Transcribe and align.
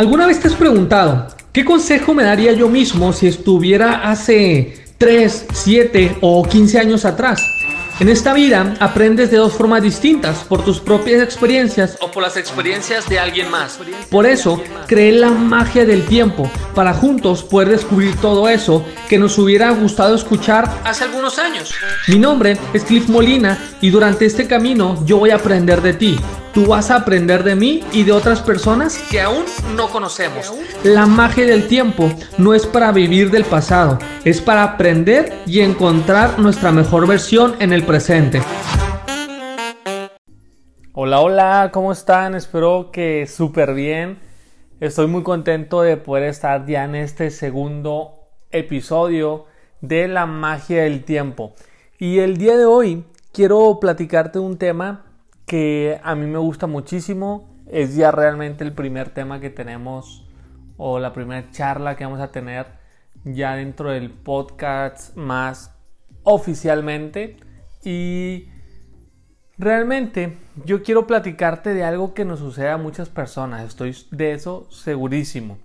¿Alguna 0.00 0.28
vez 0.28 0.38
te 0.38 0.46
has 0.46 0.54
preguntado 0.54 1.26
qué 1.52 1.64
consejo 1.64 2.14
me 2.14 2.22
daría 2.22 2.52
yo 2.52 2.68
mismo 2.68 3.12
si 3.12 3.26
estuviera 3.26 4.08
hace 4.08 4.84
3, 4.96 5.46
7 5.52 6.18
o 6.20 6.44
15 6.44 6.78
años 6.78 7.04
atrás? 7.04 7.42
En 7.98 8.08
esta 8.08 8.32
vida 8.32 8.76
aprendes 8.78 9.32
de 9.32 9.38
dos 9.38 9.54
formas 9.54 9.82
distintas, 9.82 10.44
por 10.44 10.64
tus 10.64 10.78
propias 10.78 11.20
experiencias 11.20 11.98
o 12.00 12.12
por 12.12 12.22
las 12.22 12.36
experiencias 12.36 13.08
de 13.08 13.18
alguien 13.18 13.50
más. 13.50 13.80
Por 14.08 14.24
eso, 14.24 14.62
creé 14.86 15.10
la 15.10 15.30
magia 15.30 15.84
del 15.84 16.06
tiempo, 16.06 16.48
para 16.76 16.94
juntos 16.94 17.42
poder 17.42 17.70
descubrir 17.70 18.14
todo 18.20 18.48
eso 18.48 18.84
que 19.08 19.18
nos 19.18 19.36
hubiera 19.36 19.72
gustado 19.72 20.14
escuchar 20.14 20.72
hace 20.84 21.02
algunos 21.02 21.40
años. 21.40 21.74
Mi 22.06 22.20
nombre 22.20 22.56
es 22.72 22.84
Cliff 22.84 23.08
Molina 23.08 23.58
y 23.80 23.90
durante 23.90 24.26
este 24.26 24.46
camino 24.46 25.04
yo 25.04 25.18
voy 25.18 25.30
a 25.30 25.36
aprender 25.36 25.82
de 25.82 25.94
ti. 25.94 26.20
Tú 26.52 26.66
vas 26.66 26.90
a 26.90 26.96
aprender 26.96 27.44
de 27.44 27.54
mí 27.54 27.80
y 27.92 28.04
de 28.04 28.12
otras 28.12 28.40
personas 28.40 28.98
que 29.10 29.20
aún 29.20 29.44
no 29.76 29.88
conocemos. 29.88 30.52
La 30.82 31.06
magia 31.06 31.44
del 31.44 31.68
tiempo 31.68 32.10
no 32.38 32.54
es 32.54 32.66
para 32.66 32.90
vivir 32.90 33.30
del 33.30 33.44
pasado, 33.44 33.98
es 34.24 34.40
para 34.40 34.62
aprender 34.62 35.32
y 35.46 35.60
encontrar 35.60 36.38
nuestra 36.38 36.72
mejor 36.72 37.06
versión 37.06 37.54
en 37.60 37.72
el 37.72 37.84
presente. 37.84 38.40
Hola, 40.94 41.20
hola, 41.20 41.70
¿cómo 41.72 41.92
están? 41.92 42.34
Espero 42.34 42.90
que 42.92 43.26
súper 43.26 43.74
bien. 43.74 44.18
Estoy 44.80 45.06
muy 45.06 45.22
contento 45.22 45.82
de 45.82 45.98
poder 45.98 46.24
estar 46.24 46.64
ya 46.66 46.84
en 46.84 46.94
este 46.94 47.30
segundo 47.30 48.30
episodio 48.50 49.44
de 49.82 50.08
la 50.08 50.24
magia 50.24 50.84
del 50.84 51.04
tiempo. 51.04 51.54
Y 51.98 52.20
el 52.20 52.38
día 52.38 52.56
de 52.56 52.64
hoy 52.64 53.04
quiero 53.32 53.78
platicarte 53.80 54.38
un 54.38 54.56
tema 54.56 55.07
que 55.48 55.98
a 56.04 56.14
mí 56.14 56.26
me 56.26 56.38
gusta 56.38 56.68
muchísimo. 56.68 57.48
Es 57.66 57.96
ya 57.96 58.12
realmente 58.12 58.62
el 58.62 58.72
primer 58.72 59.10
tema 59.10 59.40
que 59.40 59.50
tenemos 59.50 60.30
o 60.76 61.00
la 61.00 61.12
primera 61.12 61.50
charla 61.50 61.96
que 61.96 62.04
vamos 62.04 62.20
a 62.20 62.30
tener 62.30 62.66
ya 63.24 63.56
dentro 63.56 63.90
del 63.90 64.10
podcast 64.10 65.16
más 65.16 65.74
oficialmente. 66.22 67.36
Y 67.82 68.48
realmente 69.56 70.36
yo 70.64 70.82
quiero 70.82 71.06
platicarte 71.06 71.74
de 71.74 71.82
algo 71.82 72.14
que 72.14 72.24
nos 72.24 72.38
sucede 72.38 72.68
a 72.68 72.76
muchas 72.76 73.08
personas. 73.08 73.66
Estoy 73.66 73.96
de 74.10 74.32
eso 74.32 74.70
segurísimo. 74.70 75.58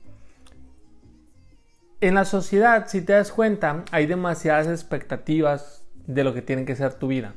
En 2.02 2.15
la 2.15 2.25
sociedad, 2.25 2.88
si 2.88 3.02
te 3.02 3.13
das 3.13 3.31
cuenta, 3.31 3.83
hay 3.91 4.08
demasiadas 4.08 4.67
expectativas 4.67 5.86
de 6.05 6.23
lo 6.23 6.33
que 6.33 6.41
tiene 6.41 6.65
que 6.65 6.75
ser 6.75 6.93
tu 6.95 7.08
vida. 7.08 7.36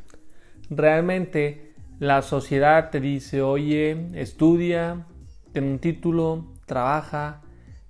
Realmente 0.70 1.65
la 1.98 2.22
sociedad 2.22 2.90
te 2.90 3.00
dice, 3.00 3.42
oye, 3.42 4.10
estudia, 4.14 5.06
ten 5.52 5.64
un 5.64 5.78
título, 5.78 6.52
trabaja, 6.66 7.42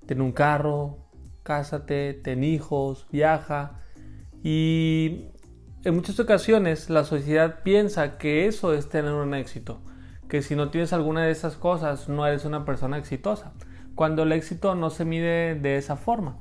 ten 0.07 0.21
un 0.21 0.33
carro, 0.33 1.09
cásate, 1.43 2.15
ten 2.15 2.45
hijos, 2.45 3.07
viaja. 3.11 3.81
Y 4.43 5.27
en 5.85 5.95
muchas 5.95 6.21
ocasiones 6.21 6.89
la 6.89 7.05
sociedad 7.05 7.63
piensa 7.65 8.19
que 8.19 8.47
eso 8.47 8.75
es 8.75 8.89
tener 8.89 9.13
un 9.13 9.35
éxito, 9.35 9.81
que 10.29 10.43
si 10.43 10.55
no 10.55 10.71
tienes 10.71 10.93
alguna 10.93 11.25
de 11.25 11.33
esas 11.33 11.57
cosas 11.57 12.09
no 12.09 12.27
eres 12.27 12.45
una 12.45 12.65
persona 12.65 12.99
exitosa, 12.99 13.55
cuando 13.97 14.23
el 14.23 14.33
éxito 14.33 14.75
no 14.77 14.91
se 14.91 15.05
mide 15.05 15.57
de 15.57 15.79
esa 15.79 15.97
forma. 15.97 16.39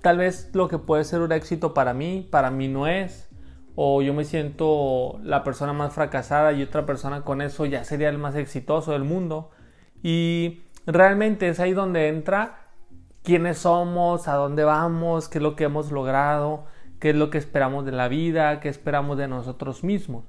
Tal 0.00 0.18
vez 0.18 0.50
lo 0.52 0.68
que 0.68 0.78
puede 0.78 1.02
ser 1.04 1.22
un 1.22 1.32
éxito 1.32 1.74
para 1.74 1.94
mí, 1.94 2.28
para 2.30 2.50
mí 2.50 2.68
no 2.68 2.86
es, 2.86 3.28
o 3.76 4.02
yo 4.02 4.14
me 4.14 4.24
siento 4.24 5.18
la 5.22 5.42
persona 5.42 5.72
más 5.72 5.94
fracasada 5.94 6.52
y 6.52 6.62
otra 6.62 6.86
persona 6.86 7.22
con 7.22 7.42
eso 7.42 7.66
ya 7.66 7.84
sería 7.84 8.08
el 8.08 8.18
más 8.18 8.36
exitoso 8.36 8.92
del 8.92 9.04
mundo. 9.04 9.50
Y 10.02 10.62
realmente 10.86 11.48
es 11.48 11.58
ahí 11.60 11.72
donde 11.72 12.08
entra 12.08 12.68
quiénes 13.22 13.58
somos, 13.58 14.28
a 14.28 14.34
dónde 14.34 14.64
vamos, 14.64 15.28
qué 15.28 15.38
es 15.38 15.42
lo 15.42 15.56
que 15.56 15.64
hemos 15.64 15.90
logrado, 15.90 16.66
qué 17.00 17.10
es 17.10 17.16
lo 17.16 17.30
que 17.30 17.38
esperamos 17.38 17.84
de 17.84 17.92
la 17.92 18.08
vida, 18.08 18.60
qué 18.60 18.68
esperamos 18.68 19.18
de 19.18 19.28
nosotros 19.28 19.82
mismos. 19.82 20.24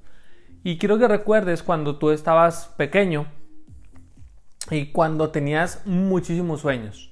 Y 0.63 0.77
quiero 0.79 0.97
que 0.97 1.07
recuerdes 1.07 1.61
cuando 1.61 1.97
tú 1.97 2.09
estabas 2.09 2.73
pequeño 2.77 3.27
y 4.71 4.91
cuando 4.91 5.29
tenías 5.29 5.83
muchísimos 5.85 6.61
sueños. 6.61 7.11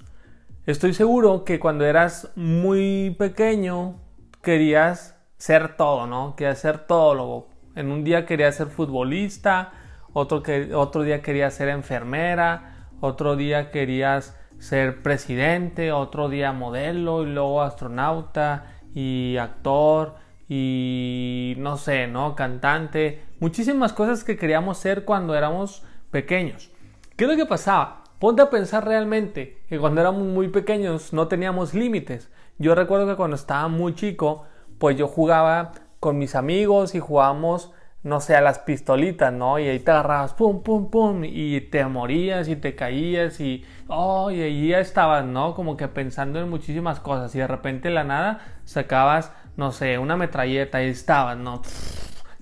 Estoy 0.66 0.94
seguro 0.94 1.44
que 1.44 1.60
cuando 1.60 1.86
eras 1.86 2.32
muy 2.36 3.16
pequeño 3.20 4.00
querías 4.42 5.18
ser 5.44 5.76
todo, 5.76 6.08
¿no? 6.08 6.38
Quería 6.38 6.56
ser 6.56 6.88
todo. 6.88 7.50
En 7.76 7.92
un 7.92 8.06
día 8.06 8.26
quería 8.26 8.50
ser 8.54 8.68
futbolista, 8.68 9.74
otro, 10.14 10.42
que, 10.42 10.74
otro 10.74 11.04
día 11.04 11.22
quería 11.22 11.52
ser 11.52 11.68
enfermera, 11.68 12.88
otro 13.02 13.36
día 13.36 13.70
querías 13.70 14.40
ser 14.60 15.04
presidente, 15.04 15.92
otro 15.92 16.30
día 16.30 16.54
modelo 16.54 17.24
y 17.24 17.34
luego 17.34 17.62
astronauta 17.62 18.68
y 18.96 19.36
actor 19.36 20.16
y 20.48 21.56
no 21.58 21.76
sé, 21.76 22.08
¿no? 22.08 22.38
Cantante, 22.38 23.26
muchísimas 23.42 23.92
cosas 23.92 24.24
que 24.24 24.38
queríamos 24.38 24.78
ser 24.78 25.04
cuando 25.04 25.36
éramos 25.36 25.84
pequeños. 26.10 26.72
¿Qué 27.18 27.26
es 27.26 27.30
lo 27.30 27.36
que 27.36 27.46
pasaba? 27.46 28.06
Ponte 28.18 28.42
a 28.42 28.50
pensar 28.50 28.86
realmente 28.86 29.62
que 29.68 29.78
cuando 29.78 30.00
éramos 30.00 30.24
muy 30.24 30.48
pequeños 30.48 31.12
no 31.12 31.28
teníamos 31.28 31.74
límites. 31.74 32.32
Yo 32.60 32.76
recuerdo 32.76 33.08
que 33.08 33.18
cuando 33.18 33.36
estaba 33.36 33.68
muy 33.68 33.94
chico 33.94 34.46
pues 34.84 34.98
yo 34.98 35.08
jugaba 35.08 35.72
con 36.02 36.18
mis 36.18 36.36
amigos 36.36 36.94
y 36.94 37.00
jugábamos, 37.00 37.72
no 38.04 38.20
sé, 38.20 38.36
a 38.36 38.42
las 38.42 38.60
pistolitas, 38.60 39.32
¿no? 39.32 39.58
Y 39.58 39.70
ahí 39.70 39.80
te 39.80 39.92
agarrabas, 39.92 40.34
pum, 40.34 40.62
pum, 40.62 40.92
pum, 40.92 41.24
y 41.24 41.62
te 41.62 41.86
morías 41.86 42.50
y 42.50 42.58
te 42.58 42.76
caías 42.76 43.40
y, 43.40 43.64
oh, 43.88 44.30
y 44.30 44.42
ahí 44.42 44.68
ya 44.68 44.82
estabas, 44.82 45.24
¿no? 45.24 45.56
Como 45.56 45.78
que 45.78 45.88
pensando 45.88 46.42
en 46.42 46.50
muchísimas 46.50 47.00
cosas 47.00 47.34
y 47.34 47.40
de 47.40 47.48
repente 47.48 47.92
la 47.92 48.04
nada 48.04 48.42
sacabas, 48.66 49.32
no 49.56 49.72
sé, 49.72 50.00
una 50.00 50.18
metralleta 50.18 50.84
y 50.84 50.90
estabas, 50.90 51.38
¿no? 51.38 51.62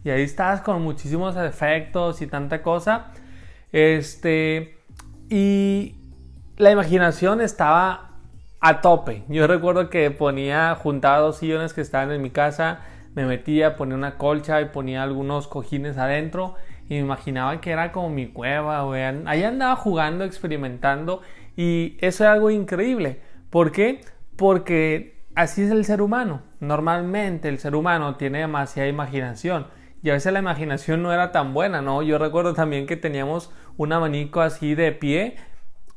Y 0.03 0.09
ahí 0.09 0.23
estabas 0.23 0.61
con 0.61 0.81
muchísimos 0.81 1.35
efectos 1.35 2.23
y 2.23 2.25
tanta 2.25 2.63
cosa. 2.63 3.11
Este, 3.71 4.79
y 5.29 5.95
la 6.57 6.71
imaginación 6.71 7.39
estaba 7.39 8.10
a 8.61 8.81
tope. 8.81 9.23
Yo 9.27 9.47
recuerdo 9.47 9.89
que 9.89 10.11
ponía, 10.11 10.75
juntaba 10.75 11.17
dos 11.17 11.37
sillones 11.37 11.73
que 11.73 11.81
estaban 11.81 12.11
en 12.11 12.21
mi 12.21 12.29
casa, 12.29 12.81
me 13.15 13.25
metía, 13.25 13.75
ponía 13.75 13.95
una 13.95 14.17
colcha 14.17 14.61
y 14.61 14.65
ponía 14.65 15.03
algunos 15.03 15.47
cojines 15.47 15.97
adentro 15.97 16.55
y 16.87 16.93
me 16.93 16.99
imaginaba 16.99 17.59
que 17.59 17.71
era 17.71 17.91
como 17.91 18.09
mi 18.09 18.27
cueva, 18.27 18.87
weón. 18.87 19.27
Ahí 19.27 19.43
andaba 19.43 19.75
jugando, 19.75 20.23
experimentando 20.23 21.21
y 21.57 21.97
eso 21.99 22.23
es 22.23 22.29
algo 22.29 22.51
increíble. 22.51 23.19
¿Por 23.49 23.71
qué? 23.71 24.01
Porque 24.37 25.19
así 25.35 25.63
es 25.63 25.71
el 25.71 25.83
ser 25.83 26.01
humano. 26.01 26.43
Normalmente 26.59 27.49
el 27.49 27.57
ser 27.57 27.75
humano 27.75 28.15
tiene 28.15 28.39
demasiada 28.39 28.87
imaginación 28.87 29.67
y 30.03 30.11
a 30.11 30.13
veces 30.13 30.33
la 30.33 30.39
imaginación 30.39 31.01
no 31.01 31.11
era 31.11 31.31
tan 31.31 31.53
buena, 31.53 31.81
¿no? 31.81 32.03
Yo 32.03 32.19
recuerdo 32.19 32.53
también 32.53 32.85
que 32.85 32.95
teníamos 32.95 33.51
un 33.77 33.91
abanico 33.91 34.41
así 34.41 34.75
de 34.75 34.91
pie 34.91 35.37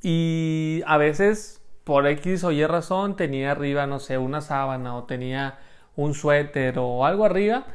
y 0.03 0.83
a 0.87 0.97
veces 0.97 1.64
por 1.84 2.06
X 2.06 2.45
o 2.45 2.53
Y 2.53 2.67
razón 2.67 3.17
tenía 3.17 3.53
arriba, 3.53 3.87
no 3.87 4.00
sé, 4.00 4.19
una 4.19 4.41
sábana 4.41 4.97
o 4.97 5.05
tenía 5.05 5.59
un 5.97 6.15
suéter 6.15 6.78
o 6.78 7.05
algo 7.05 7.25
arriba 7.25 7.67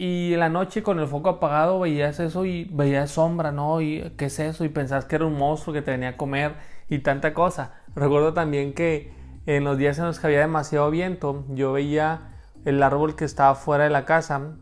y 0.00 0.36
la 0.36 0.48
noche 0.48 0.84
con 0.84 1.00
el 1.00 1.08
foco 1.08 1.28
apagado 1.28 1.80
veías 1.80 2.20
eso 2.20 2.44
y 2.44 2.66
veías 2.66 3.10
sombra, 3.10 3.50
¿no? 3.50 3.80
Y 3.80 4.12
qué 4.16 4.26
es 4.26 4.38
eso 4.38 4.64
y 4.64 4.68
pensás 4.68 5.06
que 5.06 5.16
era 5.16 5.26
un 5.26 5.36
monstruo 5.36 5.74
que 5.74 5.82
te 5.82 5.90
venía 5.90 6.10
a 6.10 6.16
comer 6.16 6.54
y 6.88 7.00
tanta 7.00 7.34
cosa. 7.34 7.74
Recuerdo 7.96 8.32
también 8.32 8.74
que 8.74 9.12
en 9.46 9.64
los 9.64 9.76
días 9.76 9.98
en 9.98 10.04
los 10.04 10.20
que 10.20 10.28
había 10.28 10.38
demasiado 10.38 10.88
viento, 10.92 11.44
yo 11.48 11.72
veía 11.72 12.36
el 12.64 12.80
árbol 12.80 13.16
que 13.16 13.24
estaba 13.24 13.56
fuera 13.56 13.84
de 13.84 13.90
la 13.90 14.04
casa 14.04 14.52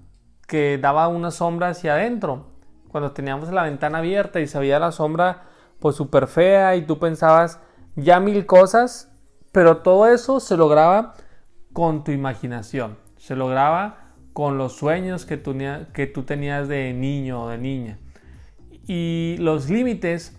que 0.48 0.78
daba 0.78 1.06
una 1.08 1.30
sombra 1.30 1.68
hacia 1.68 1.96
adentro. 1.96 2.46
Cuando 2.88 3.12
teníamos 3.12 3.50
la 3.50 3.64
ventana 3.64 3.98
abierta 3.98 4.40
y 4.40 4.46
se 4.46 4.58
veía 4.58 4.78
la 4.78 4.90
sombra 4.90 5.42
pues 5.80 5.96
súper 5.96 6.28
fea 6.28 6.76
y 6.76 6.86
tú 6.86 6.98
pensabas 6.98 7.60
ya 7.96 8.20
mil 8.20 8.46
cosas, 8.46 9.10
pero 9.52 9.78
todo 9.78 10.06
eso 10.06 10.38
se 10.38 10.56
lograba 10.56 11.14
con 11.72 12.04
tu 12.04 12.12
imaginación, 12.12 12.98
se 13.16 13.34
lograba 13.36 14.12
con 14.32 14.58
los 14.58 14.74
sueños 14.74 15.24
que 15.24 15.38
tú, 15.38 15.56
que 15.92 16.06
tú 16.06 16.22
tenías 16.22 16.68
de 16.68 16.92
niño 16.92 17.44
o 17.44 17.48
de 17.48 17.58
niña. 17.58 17.98
Y 18.86 19.36
los 19.38 19.70
límites 19.70 20.38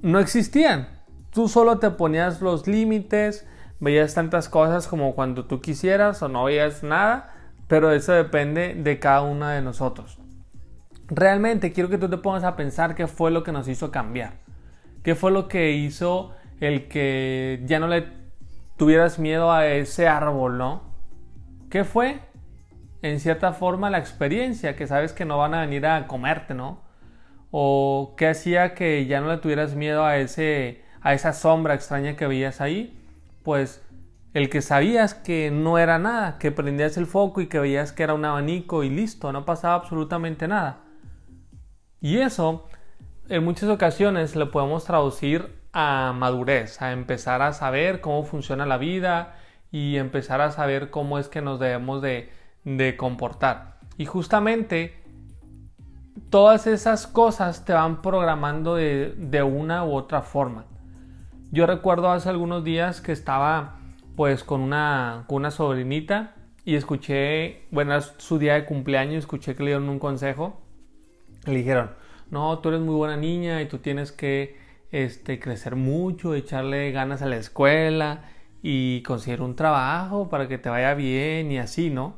no 0.00 0.18
existían. 0.18 0.88
Tú 1.30 1.48
solo 1.48 1.78
te 1.78 1.90
ponías 1.90 2.40
los 2.40 2.66
límites, 2.66 3.46
veías 3.80 4.14
tantas 4.14 4.48
cosas 4.48 4.88
como 4.88 5.14
cuando 5.14 5.44
tú 5.44 5.60
quisieras 5.60 6.22
o 6.22 6.28
no 6.28 6.44
veías 6.44 6.82
nada, 6.82 7.34
pero 7.68 7.92
eso 7.92 8.12
depende 8.12 8.74
de 8.74 8.98
cada 8.98 9.22
una 9.22 9.52
de 9.52 9.60
nosotros. 9.62 10.18
Realmente 11.08 11.72
quiero 11.72 11.90
que 11.90 11.98
tú 11.98 12.08
te 12.08 12.16
pongas 12.16 12.44
a 12.44 12.56
pensar 12.56 12.94
qué 12.94 13.06
fue 13.06 13.30
lo 13.30 13.42
que 13.42 13.52
nos 13.52 13.68
hizo 13.68 13.90
cambiar. 13.90 14.38
¿Qué 15.02 15.14
fue 15.14 15.30
lo 15.30 15.48
que 15.48 15.72
hizo 15.72 16.32
el 16.60 16.88
que 16.88 17.62
ya 17.64 17.80
no 17.80 17.88
le 17.88 18.06
tuvieras 18.76 19.18
miedo 19.18 19.52
a 19.52 19.66
ese 19.66 20.08
árbol, 20.08 20.58
¿no? 20.58 20.82
¿Qué 21.70 21.84
fue? 21.84 22.20
En 23.02 23.20
cierta 23.20 23.52
forma 23.52 23.90
la 23.90 23.98
experiencia, 23.98 24.76
que 24.76 24.86
sabes 24.86 25.12
que 25.12 25.24
no 25.24 25.38
van 25.38 25.54
a 25.54 25.60
venir 25.60 25.86
a 25.86 26.06
comerte, 26.06 26.54
¿no? 26.54 26.82
O 27.50 28.14
qué 28.16 28.28
hacía 28.28 28.74
que 28.74 29.06
ya 29.06 29.20
no 29.20 29.28
le 29.28 29.38
tuvieras 29.38 29.74
miedo 29.74 30.04
a 30.04 30.16
ese 30.18 30.82
a 31.00 31.14
esa 31.14 31.32
sombra 31.32 31.74
extraña 31.74 32.16
que 32.16 32.26
veías 32.26 32.60
ahí, 32.60 32.98
pues 33.42 33.84
el 34.34 34.50
que 34.50 34.62
sabías 34.62 35.14
que 35.14 35.50
no 35.50 35.78
era 35.78 35.98
nada, 35.98 36.38
que 36.38 36.52
prendías 36.52 36.96
el 36.96 37.06
foco 37.06 37.40
y 37.40 37.46
que 37.46 37.58
veías 37.58 37.92
que 37.92 38.02
era 38.02 38.14
un 38.14 38.24
abanico 38.24 38.84
y 38.84 38.90
listo, 38.90 39.32
no 39.32 39.44
pasaba 39.44 39.74
absolutamente 39.74 40.48
nada. 40.48 40.80
Y 42.00 42.18
eso 42.18 42.68
en 43.28 43.44
muchas 43.44 43.68
ocasiones 43.68 44.36
lo 44.36 44.50
podemos 44.50 44.84
traducir 44.84 45.56
a 45.72 46.12
madurez, 46.14 46.80
a 46.82 46.92
empezar 46.92 47.42
a 47.42 47.52
saber 47.52 48.00
cómo 48.00 48.24
funciona 48.24 48.66
la 48.66 48.78
vida 48.78 49.36
y 49.70 49.96
empezar 49.96 50.40
a 50.40 50.50
saber 50.50 50.90
cómo 50.90 51.18
es 51.18 51.28
que 51.28 51.42
nos 51.42 51.60
debemos 51.60 52.02
de, 52.02 52.30
de 52.64 52.96
comportar. 52.96 53.78
Y 53.96 54.06
justamente 54.06 54.94
todas 56.30 56.66
esas 56.66 57.06
cosas 57.06 57.64
te 57.64 57.72
van 57.72 58.02
programando 58.02 58.74
de, 58.74 59.14
de, 59.16 59.42
una 59.42 59.84
u 59.84 59.94
otra 59.94 60.22
forma. 60.22 60.66
Yo 61.50 61.66
recuerdo 61.66 62.10
hace 62.10 62.28
algunos 62.28 62.64
días 62.64 63.00
que 63.00 63.12
estaba 63.12 63.76
pues 64.16 64.44
con 64.44 64.60
una, 64.60 65.24
con 65.26 65.36
una 65.36 65.50
sobrinita 65.50 66.34
y 66.64 66.74
escuché, 66.74 67.66
bueno, 67.70 67.98
su 68.00 68.38
día 68.38 68.54
de 68.54 68.64
cumpleaños, 68.64 69.18
escuché 69.20 69.54
que 69.54 69.62
le 69.62 69.70
dieron 69.70 69.88
un 69.88 69.98
consejo. 69.98 70.60
Le 71.46 71.54
dijeron, 71.54 71.90
no, 72.30 72.58
tú 72.58 72.68
eres 72.68 72.80
muy 72.80 72.94
buena 72.94 73.16
niña 73.16 73.62
y 73.62 73.68
tú 73.68 73.78
tienes 73.78 74.12
que 74.12 74.67
este, 74.90 75.38
crecer 75.38 75.76
mucho, 75.76 76.34
echarle 76.34 76.90
ganas 76.92 77.22
a 77.22 77.26
la 77.26 77.36
escuela 77.36 78.22
y 78.62 79.02
conseguir 79.02 79.42
un 79.42 79.56
trabajo 79.56 80.28
para 80.28 80.48
que 80.48 80.58
te 80.58 80.68
vaya 80.68 80.94
bien 80.94 81.52
y 81.52 81.58
así, 81.58 81.90
¿no? 81.90 82.16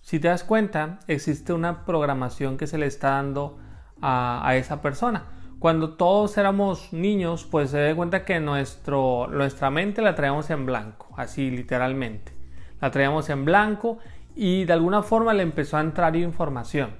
Si 0.00 0.20
te 0.20 0.28
das 0.28 0.44
cuenta, 0.44 1.00
existe 1.08 1.52
una 1.52 1.84
programación 1.84 2.56
que 2.56 2.68
se 2.68 2.78
le 2.78 2.86
está 2.86 3.10
dando 3.10 3.58
a, 4.00 4.54
esa 4.54 4.80
persona. 4.80 5.24
Cuando 5.58 5.94
todos 5.94 6.38
éramos 6.38 6.92
niños, 6.92 7.44
pues 7.44 7.70
se 7.70 7.80
da 7.80 7.94
cuenta 7.96 8.24
que 8.24 8.38
nuestro, 8.38 9.26
nuestra 9.26 9.70
mente 9.70 10.02
la 10.02 10.14
traíamos 10.14 10.48
en 10.50 10.64
blanco, 10.64 11.08
así 11.16 11.50
literalmente. 11.50 12.32
La 12.80 12.92
traíamos 12.92 13.28
en 13.30 13.44
blanco 13.44 13.98
y 14.36 14.64
de 14.64 14.74
alguna 14.74 15.02
forma 15.02 15.34
le 15.34 15.42
empezó 15.42 15.76
a 15.76 15.80
entrar 15.80 16.14
información. 16.14 16.90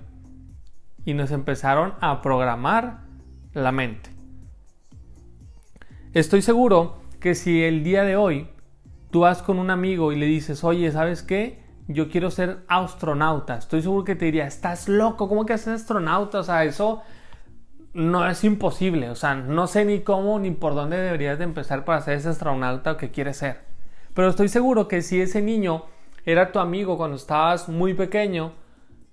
Y 1.04 1.14
nos 1.14 1.30
empezaron 1.30 1.94
a 2.00 2.22
programar 2.22 3.02
la 3.52 3.70
mente. 3.70 4.15
Estoy 6.16 6.40
seguro 6.40 6.94
que 7.20 7.34
si 7.34 7.62
el 7.62 7.84
día 7.84 8.02
de 8.02 8.16
hoy 8.16 8.48
tú 9.10 9.20
vas 9.20 9.42
con 9.42 9.58
un 9.58 9.68
amigo 9.68 10.12
y 10.12 10.16
le 10.16 10.24
dices, 10.24 10.64
oye, 10.64 10.90
¿sabes 10.90 11.22
qué? 11.22 11.62
Yo 11.88 12.08
quiero 12.08 12.30
ser 12.30 12.60
astronauta. 12.68 13.58
Estoy 13.58 13.82
seguro 13.82 14.04
que 14.04 14.14
te 14.14 14.24
diría, 14.24 14.46
estás 14.46 14.88
loco, 14.88 15.28
¿cómo 15.28 15.44
que 15.44 15.52
haces 15.52 15.82
astronauta? 15.82 16.38
O 16.38 16.42
sea, 16.42 16.64
eso 16.64 17.02
no 17.92 18.26
es 18.26 18.44
imposible. 18.44 19.10
O 19.10 19.14
sea, 19.14 19.34
no 19.34 19.66
sé 19.66 19.84
ni 19.84 20.00
cómo 20.00 20.38
ni 20.38 20.52
por 20.52 20.74
dónde 20.74 20.96
deberías 20.96 21.36
de 21.36 21.44
empezar 21.44 21.84
para 21.84 22.00
ser 22.00 22.14
ese 22.14 22.30
astronauta 22.30 22.96
que 22.96 23.10
quieres 23.10 23.36
ser. 23.36 23.60
Pero 24.14 24.30
estoy 24.30 24.48
seguro 24.48 24.88
que 24.88 25.02
si 25.02 25.20
ese 25.20 25.42
niño 25.42 25.84
era 26.24 26.50
tu 26.50 26.60
amigo 26.60 26.96
cuando 26.96 27.16
estabas 27.16 27.68
muy 27.68 27.92
pequeño 27.92 28.54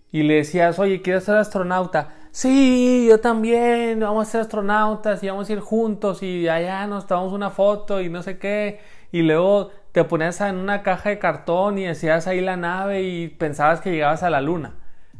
y 0.09 0.23
le 0.23 0.35
decías, 0.35 0.79
oye, 0.79 1.01
quiero 1.01 1.19
ser 1.19 1.35
astronauta, 1.35 2.22
sí, 2.33 3.05
yo 3.07 3.21
también, 3.21 4.01
vamos 4.01 4.27
a 4.27 4.31
ser 4.31 4.41
astronautas 4.41 5.23
y 5.23 5.29
vamos 5.29 5.49
a 5.49 5.53
ir 5.53 5.59
juntos 5.61 6.21
y 6.21 6.49
allá 6.49 6.85
nos 6.87 7.07
tomamos 7.07 7.31
una 7.31 7.51
foto 7.51 8.01
y 8.01 8.09
no 8.09 8.21
sé 8.21 8.37
qué, 8.37 8.81
y 9.11 9.21
luego 9.21 9.69
te 9.93 10.03
ponías 10.03 10.41
en 10.41 10.55
una 10.55 10.81
caja 10.81 11.11
de 11.11 11.19
cartón 11.19 11.77
y 11.77 11.87
hacías 11.87 12.27
ahí 12.27 12.41
la 12.41 12.57
nave 12.57 13.03
y 13.03 13.27
pensabas 13.29 13.79
que 13.79 13.91
llegabas 13.91 14.23
a 14.23 14.31
la 14.31 14.41
luna. 14.41 14.73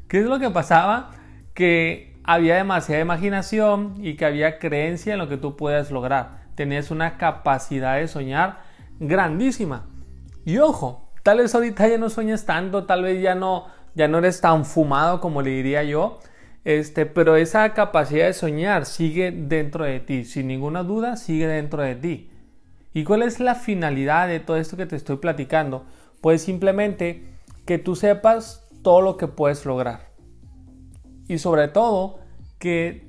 ¿Qué 0.08 0.20
es 0.20 0.26
lo 0.26 0.40
que 0.40 0.50
pasaba? 0.50 1.12
Que 1.54 2.20
había 2.24 2.56
demasiada 2.56 3.02
imaginación 3.02 3.94
y 4.00 4.16
que 4.16 4.26
había 4.26 4.58
creencia 4.58 5.14
en 5.14 5.20
lo 5.20 5.30
que 5.30 5.38
tú 5.38 5.56
puedes 5.56 5.92
lograr. 5.92 6.44
Tenías 6.56 6.90
una 6.90 7.18
capacidad 7.18 7.98
de 7.98 8.08
soñar 8.08 8.62
grandísima. 9.00 9.86
Y 10.44 10.58
ojo, 10.58 11.12
tal 11.22 11.38
vez 11.38 11.54
ahorita 11.54 11.88
ya 11.88 12.00
no 12.00 12.10
sueñas 12.10 12.46
tanto, 12.46 12.86
tal 12.86 13.04
vez 13.04 13.22
ya 13.22 13.36
no, 13.36 13.68
ya 13.94 14.08
no 14.08 14.18
eres 14.18 14.42
tan 14.42 14.66
fumado 14.66 15.22
como 15.22 15.44
le 15.44 15.52
diría 15.52 15.84
yo, 15.84 16.20
este, 16.64 17.06
pero 17.06 17.36
esa 17.36 17.74
capacidad 17.74 18.28
de 18.28 18.34
soñar 18.34 18.86
sigue 18.86 19.32
dentro 19.32 19.84
de 19.84 20.00
ti, 20.00 20.24
sin 20.26 20.48
ninguna 20.48 20.84
duda 20.84 21.18
sigue 21.18 21.48
dentro 21.48 21.82
de 21.82 21.96
ti. 21.96 22.30
¿Y 22.94 23.04
cuál 23.04 23.24
es 23.24 23.40
la 23.40 23.56
finalidad 23.56 24.28
de 24.28 24.40
todo 24.40 24.58
esto 24.58 24.78
que 24.78 24.86
te 24.86 24.96
estoy 24.96 25.18
platicando? 25.18 25.86
Pues 26.22 26.44
simplemente 26.44 27.26
que 27.66 27.80
tú 27.80 27.96
sepas 27.96 28.68
todo 28.82 29.02
lo 29.02 29.18
que 29.18 29.28
puedes 29.28 29.66
lograr. 29.66 30.12
Y 31.28 31.40
sobre 31.40 31.68
todo 31.68 32.20
que 32.60 33.08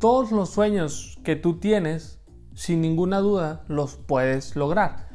todos 0.00 0.32
los 0.32 0.50
sueños 0.50 1.18
que 1.22 1.36
tú 1.36 1.58
tienes, 1.58 2.20
sin 2.54 2.80
ninguna 2.80 3.18
duda, 3.18 3.64
los 3.68 3.96
puedes 3.96 4.56
lograr. 4.56 5.08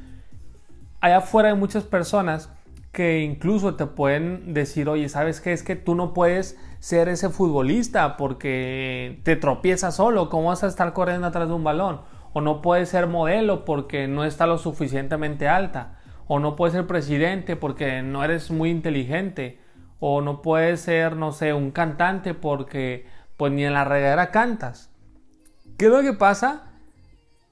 Allá 1.02 1.18
afuera 1.18 1.50
hay 1.50 1.56
muchas 1.56 1.84
personas 1.84 2.50
que 2.98 3.20
incluso 3.20 3.76
te 3.76 3.86
pueden 3.86 4.56
decir, 4.56 4.90
oye, 4.90 5.08
¿sabes 5.08 5.40
qué? 5.40 5.54
Es 5.54 5.62
que 5.62 5.76
tú 5.76 5.94
no 5.94 6.16
puedes 6.16 6.58
ser 6.80 7.10
ese 7.10 7.30
futbolista 7.30 8.18
porque 8.18 9.20
te 9.22 9.36
tropiezas 9.36 9.98
solo, 9.98 10.32
¿cómo 10.32 10.48
vas 10.48 10.64
a 10.64 10.68
estar 10.68 10.94
corriendo 10.94 11.28
atrás 11.28 11.48
de 11.48 11.54
un 11.54 11.64
balón? 11.64 12.02
O 12.34 12.42
no 12.42 12.60
puedes 12.64 12.90
ser 12.90 13.06
modelo 13.06 13.66
porque 13.66 14.08
no 14.08 14.24
está 14.24 14.48
lo 14.48 14.58
suficientemente 14.58 15.48
alta. 15.48 16.00
O 16.26 16.40
no 16.40 16.56
puedes 16.56 16.74
ser 16.74 16.88
presidente 16.88 17.56
porque 17.56 18.02
no 18.02 18.24
eres 18.24 18.50
muy 18.50 18.72
inteligente. 18.72 19.62
O 20.00 20.22
no 20.22 20.42
puedes 20.42 20.82
ser, 20.82 21.16
no 21.18 21.34
sé, 21.34 21.54
un 21.54 21.70
cantante 21.70 22.34
porque 22.34 23.06
pues 23.38 23.54
ni 23.54 23.64
en 23.64 23.74
la 23.74 23.86
regadera 23.86 24.32
cantas. 24.32 24.90
¿Qué 25.78 25.86
es 25.86 25.92
lo 25.92 26.02
que 26.02 26.14
pasa? 26.14 26.64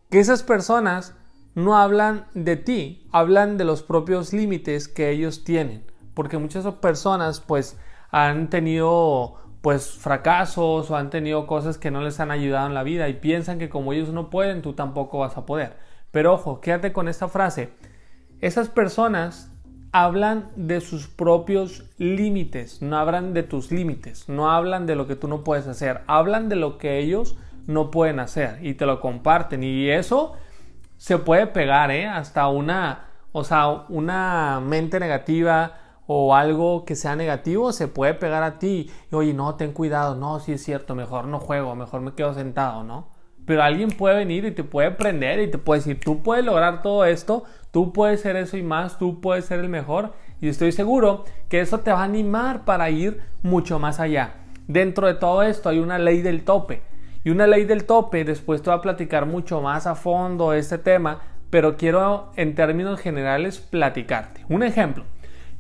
Que 0.09 0.19
esas 0.19 0.41
personas 0.41 1.15
no 1.55 1.77
hablan 1.77 2.25
de 2.33 2.57
ti, 2.57 3.07
hablan 3.11 3.57
de 3.57 3.63
los 3.63 3.81
propios 3.81 4.33
límites 4.33 4.87
que 4.87 5.09
ellos 5.09 5.43
tienen. 5.43 5.85
Porque 6.13 6.37
muchas 6.37 6.65
personas 6.75 7.39
pues 7.39 7.79
han 8.11 8.49
tenido 8.49 9.39
pues 9.61 9.93
fracasos 9.93 10.91
o 10.91 10.95
han 10.95 11.09
tenido 11.09 11.47
cosas 11.47 11.79
que 11.79 11.89
no 11.89 12.01
les 12.01 12.19
han 12.19 12.29
ayudado 12.29 12.67
en 12.67 12.75
la 12.75 12.83
vida 12.83 13.09
y 13.09 13.15
piensan 13.15 13.57
que 13.57 13.69
como 13.69 13.93
ellos 13.93 14.09
no 14.09 14.29
pueden, 14.29 14.61
tú 14.61 14.73
tampoco 14.73 15.19
vas 15.19 15.37
a 15.37 15.45
poder. 15.45 15.77
Pero 16.11 16.33
ojo, 16.33 16.61
quédate 16.61 16.93
con 16.93 17.07
esta 17.07 17.27
frase. 17.29 17.71
Esas 18.41 18.69
personas 18.69 19.51
hablan 19.91 20.51
de 20.55 20.81
sus 20.81 21.07
propios 21.07 21.89
límites, 21.97 22.81
no 22.81 22.97
hablan 22.97 23.33
de 23.33 23.43
tus 23.43 23.71
límites, 23.71 24.29
no 24.29 24.51
hablan 24.51 24.85
de 24.85 24.95
lo 24.95 25.07
que 25.07 25.15
tú 25.15 25.27
no 25.27 25.43
puedes 25.43 25.67
hacer, 25.67 26.01
hablan 26.05 26.47
de 26.49 26.57
lo 26.57 26.77
que 26.77 26.99
ellos 26.99 27.37
no 27.65 27.91
pueden 27.91 28.19
hacer 28.19 28.59
y 28.61 28.73
te 28.75 28.85
lo 28.85 28.99
comparten 28.99 29.63
y 29.63 29.89
eso 29.89 30.33
se 31.05 31.19
puede 31.19 31.45
pegar, 31.45 31.91
¿eh? 31.91 32.07
Hasta 32.07 32.47
una, 32.47 33.05
o 33.31 33.43
sea, 33.43 33.67
una 33.89 34.59
mente 34.59 34.99
negativa 34.99 35.73
o 36.07 36.33
algo 36.33 36.83
que 36.83 36.95
sea 36.95 37.15
negativo 37.15 37.71
se 37.73 37.87
puede 37.87 38.15
pegar 38.15 38.41
a 38.41 38.57
ti. 38.57 38.89
Y, 39.11 39.15
oye, 39.15 39.31
no, 39.31 39.53
ten 39.53 39.71
cuidado, 39.71 40.15
no, 40.15 40.39
si 40.39 40.53
es 40.53 40.63
cierto, 40.63 40.95
mejor 40.95 41.27
no 41.27 41.39
juego, 41.39 41.75
mejor 41.75 42.01
me 42.01 42.15
quedo 42.15 42.33
sentado, 42.33 42.83
¿no? 42.83 43.09
Pero 43.45 43.61
alguien 43.61 43.89
puede 43.89 44.15
venir 44.15 44.45
y 44.45 44.51
te 44.51 44.63
puede 44.63 44.89
prender 44.89 45.39
y 45.41 45.51
te 45.51 45.59
puede 45.59 45.81
decir, 45.81 45.99
tú 45.99 46.23
puedes 46.23 46.43
lograr 46.43 46.81
todo 46.81 47.05
esto, 47.05 47.43
tú 47.69 47.93
puedes 47.93 48.21
ser 48.21 48.35
eso 48.35 48.57
y 48.57 48.63
más, 48.63 48.97
tú 48.97 49.21
puedes 49.21 49.45
ser 49.45 49.59
el 49.59 49.69
mejor. 49.69 50.13
Y 50.41 50.47
estoy 50.47 50.71
seguro 50.71 51.25
que 51.49 51.61
eso 51.61 51.81
te 51.81 51.91
va 51.91 51.99
a 52.01 52.05
animar 52.05 52.65
para 52.65 52.89
ir 52.89 53.21
mucho 53.43 53.77
más 53.77 53.99
allá. 53.99 54.37
Dentro 54.67 55.05
de 55.05 55.13
todo 55.13 55.43
esto 55.43 55.69
hay 55.69 55.77
una 55.77 55.99
ley 55.99 56.23
del 56.23 56.43
tope. 56.43 56.81
Y 57.25 57.31
una 57.31 57.47
ley 57.47 57.65
del 57.65 57.85
tope, 57.85 58.23
después 58.23 58.61
te 58.61 58.69
voy 58.69 58.77
a 58.77 58.83
platicar 58.83 59.25
mucho 59.25 59.59
más 59.59 59.87
a 59.87 59.95
fondo 59.95 60.53
este 60.53 60.77
tema, 60.77 61.21
pero 61.49 61.75
quiero 61.75 62.31
en 62.35 62.53
términos 62.53 62.99
generales 62.99 63.57
platicarte. 63.57 64.45
Un 64.47 64.61
ejemplo, 64.61 65.05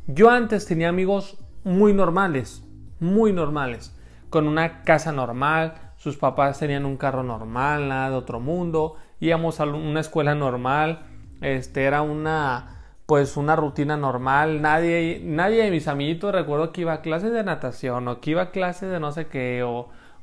yo 0.05 0.29
antes 0.29 0.67
tenía 0.67 0.89
amigos 0.89 1.39
muy 1.63 1.91
normales, 1.91 2.63
muy 2.99 3.33
normales, 3.33 3.99
con 4.29 4.47
una 4.47 4.83
casa 4.83 5.11
normal, 5.11 5.73
sus 5.97 6.17
papás 6.17 6.59
tenían 6.59 6.85
un 6.85 6.97
carro 6.97 7.23
normal, 7.23 7.89
nada 7.89 8.11
de 8.11 8.15
otro 8.15 8.39
mundo, 8.39 8.97
íbamos 9.19 9.59
a 9.59 9.63
una 9.63 10.01
escuela 10.01 10.35
normal, 10.35 11.07
este 11.41 11.85
era 11.85 12.03
una 12.03 12.73
pues 13.07 13.37
una 13.37 13.55
rutina 13.55 13.97
normal, 13.97 14.61
nadie 14.61 15.19
nadie 15.23 15.63
de 15.63 15.71
mis 15.71 15.87
amiguitos 15.87 16.31
recuerdo 16.31 16.71
que 16.71 16.81
iba 16.81 16.93
a 16.93 17.01
clases 17.01 17.31
de 17.31 17.43
natación 17.43 18.07
o 18.07 18.21
que 18.21 18.31
iba 18.31 18.43
a 18.43 18.51
clases 18.51 18.91
de 18.91 18.99
no 18.99 19.11
sé 19.11 19.25
qué 19.25 19.63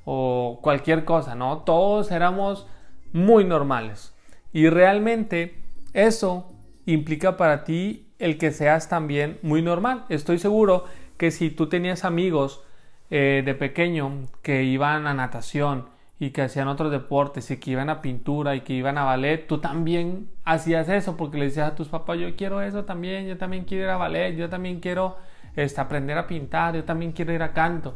o 0.04 0.60
cualquier 0.62 1.04
cosa, 1.04 1.34
¿no? 1.34 1.58
Todos 1.58 2.10
éramos 2.10 2.66
muy 3.12 3.44
normales. 3.44 4.14
Y 4.52 4.68
realmente 4.68 5.62
eso 5.92 6.52
implica 6.86 7.36
para 7.36 7.64
ti 7.64 8.08
el 8.18 8.38
que 8.38 8.52
seas 8.52 8.88
también 8.88 9.38
muy 9.42 9.62
normal. 9.62 10.04
Estoy 10.08 10.38
seguro 10.38 10.84
que 11.16 11.30
si 11.30 11.50
tú 11.50 11.68
tenías 11.68 12.04
amigos 12.04 12.62
eh, 13.10 13.42
de 13.44 13.54
pequeño 13.54 14.28
que 14.42 14.64
iban 14.64 15.06
a 15.06 15.14
natación 15.14 15.88
y 16.18 16.30
que 16.30 16.42
hacían 16.42 16.68
otros 16.68 16.90
deportes 16.90 17.50
y 17.50 17.56
que 17.56 17.72
iban 17.72 17.90
a 17.90 18.00
pintura 18.00 18.54
y 18.54 18.60
que 18.60 18.74
iban 18.74 18.96
a 18.96 19.04
ballet, 19.04 19.46
tú 19.46 19.58
también 19.58 20.28
hacías 20.44 20.88
eso 20.88 21.16
porque 21.16 21.36
le 21.36 21.46
decías 21.46 21.72
a 21.72 21.74
tus 21.74 21.88
papás, 21.88 22.18
yo 22.18 22.34
quiero 22.36 22.62
eso 22.62 22.84
también, 22.84 23.26
yo 23.26 23.36
también 23.36 23.64
quiero 23.64 23.84
ir 23.84 23.90
a 23.90 23.96
ballet, 23.96 24.36
yo 24.36 24.48
también 24.48 24.80
quiero 24.80 25.16
este, 25.56 25.80
aprender 25.80 26.16
a 26.16 26.26
pintar, 26.26 26.74
yo 26.74 26.84
también 26.84 27.12
quiero 27.12 27.32
ir 27.32 27.42
a 27.42 27.52
canto. 27.52 27.94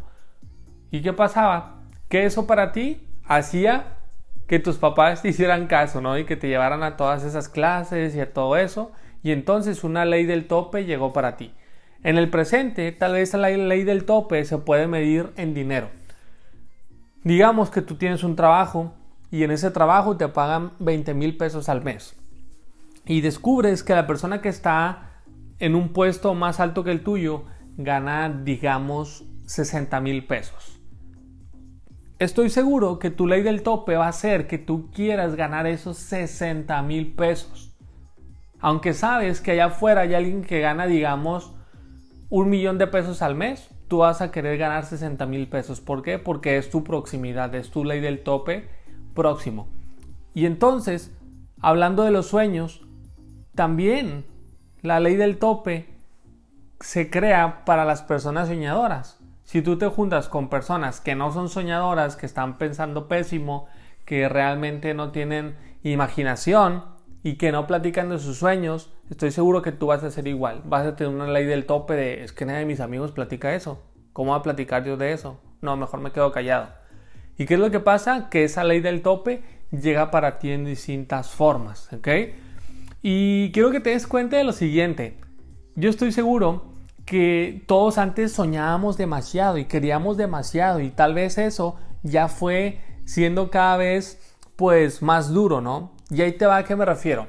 ¿Y 0.91 1.03
qué 1.03 1.13
pasaba? 1.13 1.77
Que 2.09 2.25
eso 2.25 2.47
para 2.47 2.73
ti 2.73 3.01
hacía 3.25 3.97
que 4.47 4.59
tus 4.59 4.77
papás 4.77 5.23
te 5.23 5.29
hicieran 5.29 5.67
caso, 5.67 6.01
¿no? 6.01 6.17
Y 6.19 6.25
que 6.25 6.37
te 6.37 6.49
llevaran 6.49 6.83
a 6.83 6.97
todas 6.97 7.25
esas 7.25 7.49
clases 7.49 8.15
y 8.15 8.21
a 8.21 8.33
todo 8.33 8.57
eso. 8.57 8.93
Y 9.23 9.33
entonces 9.33 9.83
una 9.83 10.05
ley 10.05 10.25
del 10.25 10.47
tope 10.47 10.85
llegó 10.85 11.13
para 11.13 11.37
ti. 11.37 11.53
En 12.05 12.17
el 12.17 12.31
presente, 12.31 12.93
tal 12.93 13.15
vez 13.15 13.35
la 13.35 13.49
ley 13.49 13.83
del 13.83 14.05
tope 14.05 14.45
se 14.45 14.59
puede 14.59 14.87
medir 14.87 15.33
en 15.37 15.55
dinero. 15.55 15.89
Digamos 17.25 17.71
que 17.71 17.83
tú 17.83 17.97
tienes 17.97 18.23
un 18.23 18.37
trabajo 18.37 18.95
y 19.33 19.43
en 19.43 19.51
ese 19.51 19.73
trabajo 19.73 20.17
te 20.17 20.29
pagan 20.29 20.73
20 20.79 21.15
mil 21.15 21.37
pesos 21.37 21.69
al 21.69 21.83
mes. 21.83 22.15
Y 23.05 23.21
descubres 23.21 23.83
que 23.83 23.95
la 23.95 24.07
persona 24.07 24.41
que 24.41 24.49
está 24.49 25.23
en 25.59 25.75
un 25.75 25.93
puesto 25.93 26.35
más 26.35 26.61
alto 26.61 26.85
que 26.85 26.93
el 26.93 27.03
tuyo 27.03 27.45
gana, 27.77 28.29
digamos, 28.29 29.25
60 29.47 30.01
mil 30.01 30.27
pesos. 30.27 30.76
Estoy 32.19 32.49
seguro 32.49 32.99
que 32.99 33.11
tu 33.11 33.27
ley 33.27 33.43
del 33.43 33.63
tope 33.63 33.95
va 33.95 34.09
a 34.09 34.13
ser 34.13 34.47
que 34.47 34.57
tú 34.57 34.91
quieras 34.91 35.35
ganar 35.35 35.67
esos 35.67 35.99
60 35.99 36.81
mil 36.81 37.15
pesos. 37.15 37.77
Aunque 38.59 38.95
sabes 38.95 39.43
que 39.43 39.51
allá 39.51 39.67
afuera 39.67 40.01
hay 40.01 40.15
alguien 40.15 40.43
que 40.43 40.61
gana, 40.61 40.87
digamos, 40.87 41.55
un 42.31 42.49
millón 42.49 42.79
de 42.79 42.87
pesos 42.87 43.21
al 43.21 43.35
mes, 43.35 43.69
tú 43.87 43.99
vas 43.99 44.23
a 44.23 44.31
querer 44.31 44.57
ganar 44.57 44.87
60 44.87 45.27
mil 45.27 45.47
pesos. 45.47 45.83
¿Por 45.83 46.03
qué? 46.03 46.19
Porque 46.19 46.57
es 46.57 46.71
tu 46.71 46.83
proximidad, 46.83 47.55
es 47.55 47.71
tu 47.71 47.85
ley 47.85 48.01
del 48.01 48.23
tope 48.23 48.67
próximo. 49.15 49.69
Y 50.33 50.47
entonces, 50.47 51.15
hablando 51.61 52.03
de 52.03 52.13
los 52.13 52.29
sueños, 52.29 52.87
también 53.55 54.25
la 54.81 55.01
ley 55.01 55.17
del 55.17 55.37
tope 55.37 55.87
se 56.81 57.11
crea 57.11 57.67
para 57.67 57.85
las 57.85 58.01
personas 58.01 58.49
soñadoras. 58.49 59.21
Si 59.47 59.63
tú 59.63 59.79
te 59.79 59.87
juntas 59.87 60.29
con 60.29 60.49
personas 60.51 61.01
que 61.01 61.15
no 61.15 61.33
son 61.33 61.49
soñadoras, 61.49 62.17
que 62.17 62.27
están 62.27 62.59
pensando 62.59 63.07
pésimo, 63.07 63.69
que 64.05 64.29
realmente 64.29 64.93
no 64.93 65.13
tienen 65.13 65.55
imaginación 65.85 66.85
y 67.23 67.37
que 67.37 67.53
no 67.53 67.69
platican 67.69 68.11
de 68.11 68.19
sus 68.19 68.39
sueños, 68.39 68.93
estoy 69.09 69.31
seguro 69.31 69.63
que 69.63 69.71
tú 69.71 69.87
vas 69.87 70.03
a 70.03 70.11
ser 70.11 70.27
igual. 70.27 70.63
Vas 70.65 70.85
a 70.85 70.97
tener 70.97 71.15
una 71.15 71.29
ley 71.29 71.47
del 71.47 71.65
tope 71.65 71.95
de, 71.95 72.25
es 72.25 72.33
que 72.33 72.45
nadie 72.45 72.61
de 72.61 72.67
mis 72.67 72.81
amigos 72.81 73.13
platica 73.13 73.55
eso. 73.55 73.81
¿Cómo 74.13 74.33
va 74.33 74.39
a 74.39 74.43
platicar 74.43 74.85
yo 74.85 74.97
de 74.97 75.13
eso? 75.13 75.41
No, 75.61 75.77
mejor 75.77 76.01
me 76.01 76.11
quedo 76.11 76.33
callado. 76.33 76.71
¿Y 77.39 77.47
qué 77.47 77.55
es 77.55 77.61
lo 77.61 77.71
que 77.71 77.79
pasa? 77.79 78.29
Que 78.31 78.43
esa 78.43 78.65
ley 78.65 78.81
del 78.81 79.01
tope 79.01 79.45
llega 79.71 80.11
para 80.11 80.41
ti 80.41 80.51
en 80.51 80.65
distintas 80.65 81.31
formas, 81.31 81.93
¿ok? 81.93 82.09
Y 83.01 83.53
quiero 83.53 83.71
que 83.71 83.79
te 83.79 83.91
des 83.91 84.09
cuenta 84.09 84.39
de 84.39 84.45
lo 84.45 84.53
siguiente. 84.53 85.19
Yo 85.77 85.89
estoy 85.89 86.11
seguro 86.11 86.76
que 87.07 87.65
todos 87.67 87.99
antes 87.99 88.33
soñábamos 88.33 88.97
demasiado 88.97 89.57
y 89.59 89.65
queríamos 89.65 90.17
demasiado 90.17 90.81
y 90.81 90.91
tal 90.91 91.15
vez 91.15 91.39
eso 91.39 91.77
ya 92.03 92.29
fue 92.29 92.81
siendo 93.05 93.51
cada 93.51 93.77
vez 93.77 94.37
pues 94.57 95.03
más 95.03 95.33
duro, 95.33 95.61
¿no? 95.61 95.93
Y 96.11 96.23
ahí 96.23 96.33
te 96.33 96.47
va 96.47 96.59
a 96.59 96.65
qué 96.65 96.77
me 96.77 96.85
refiero. 96.85 97.29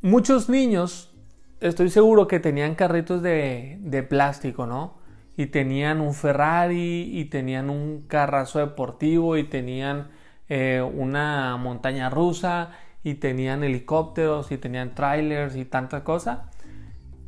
Muchos 0.00 0.48
niños, 0.48 1.12
estoy 1.60 1.90
seguro 1.90 2.26
que 2.26 2.40
tenían 2.40 2.74
carritos 2.74 3.22
de, 3.22 3.78
de 3.80 4.02
plástico, 4.02 4.66
¿no? 4.66 4.98
Y 5.36 5.46
tenían 5.46 6.00
un 6.00 6.14
Ferrari 6.14 7.18
y 7.18 7.26
tenían 7.26 7.68
un 7.68 8.06
carrazo 8.08 8.60
deportivo 8.60 9.36
y 9.36 9.44
tenían 9.44 10.08
eh, 10.48 10.80
una 10.80 11.56
montaña 11.58 12.08
rusa 12.08 12.70
y 13.04 13.14
tenían 13.14 13.62
helicópteros 13.62 14.50
y 14.50 14.58
tenían 14.58 14.94
trailers 14.94 15.56
y 15.56 15.64
tanta 15.64 16.04
cosa. 16.04 16.50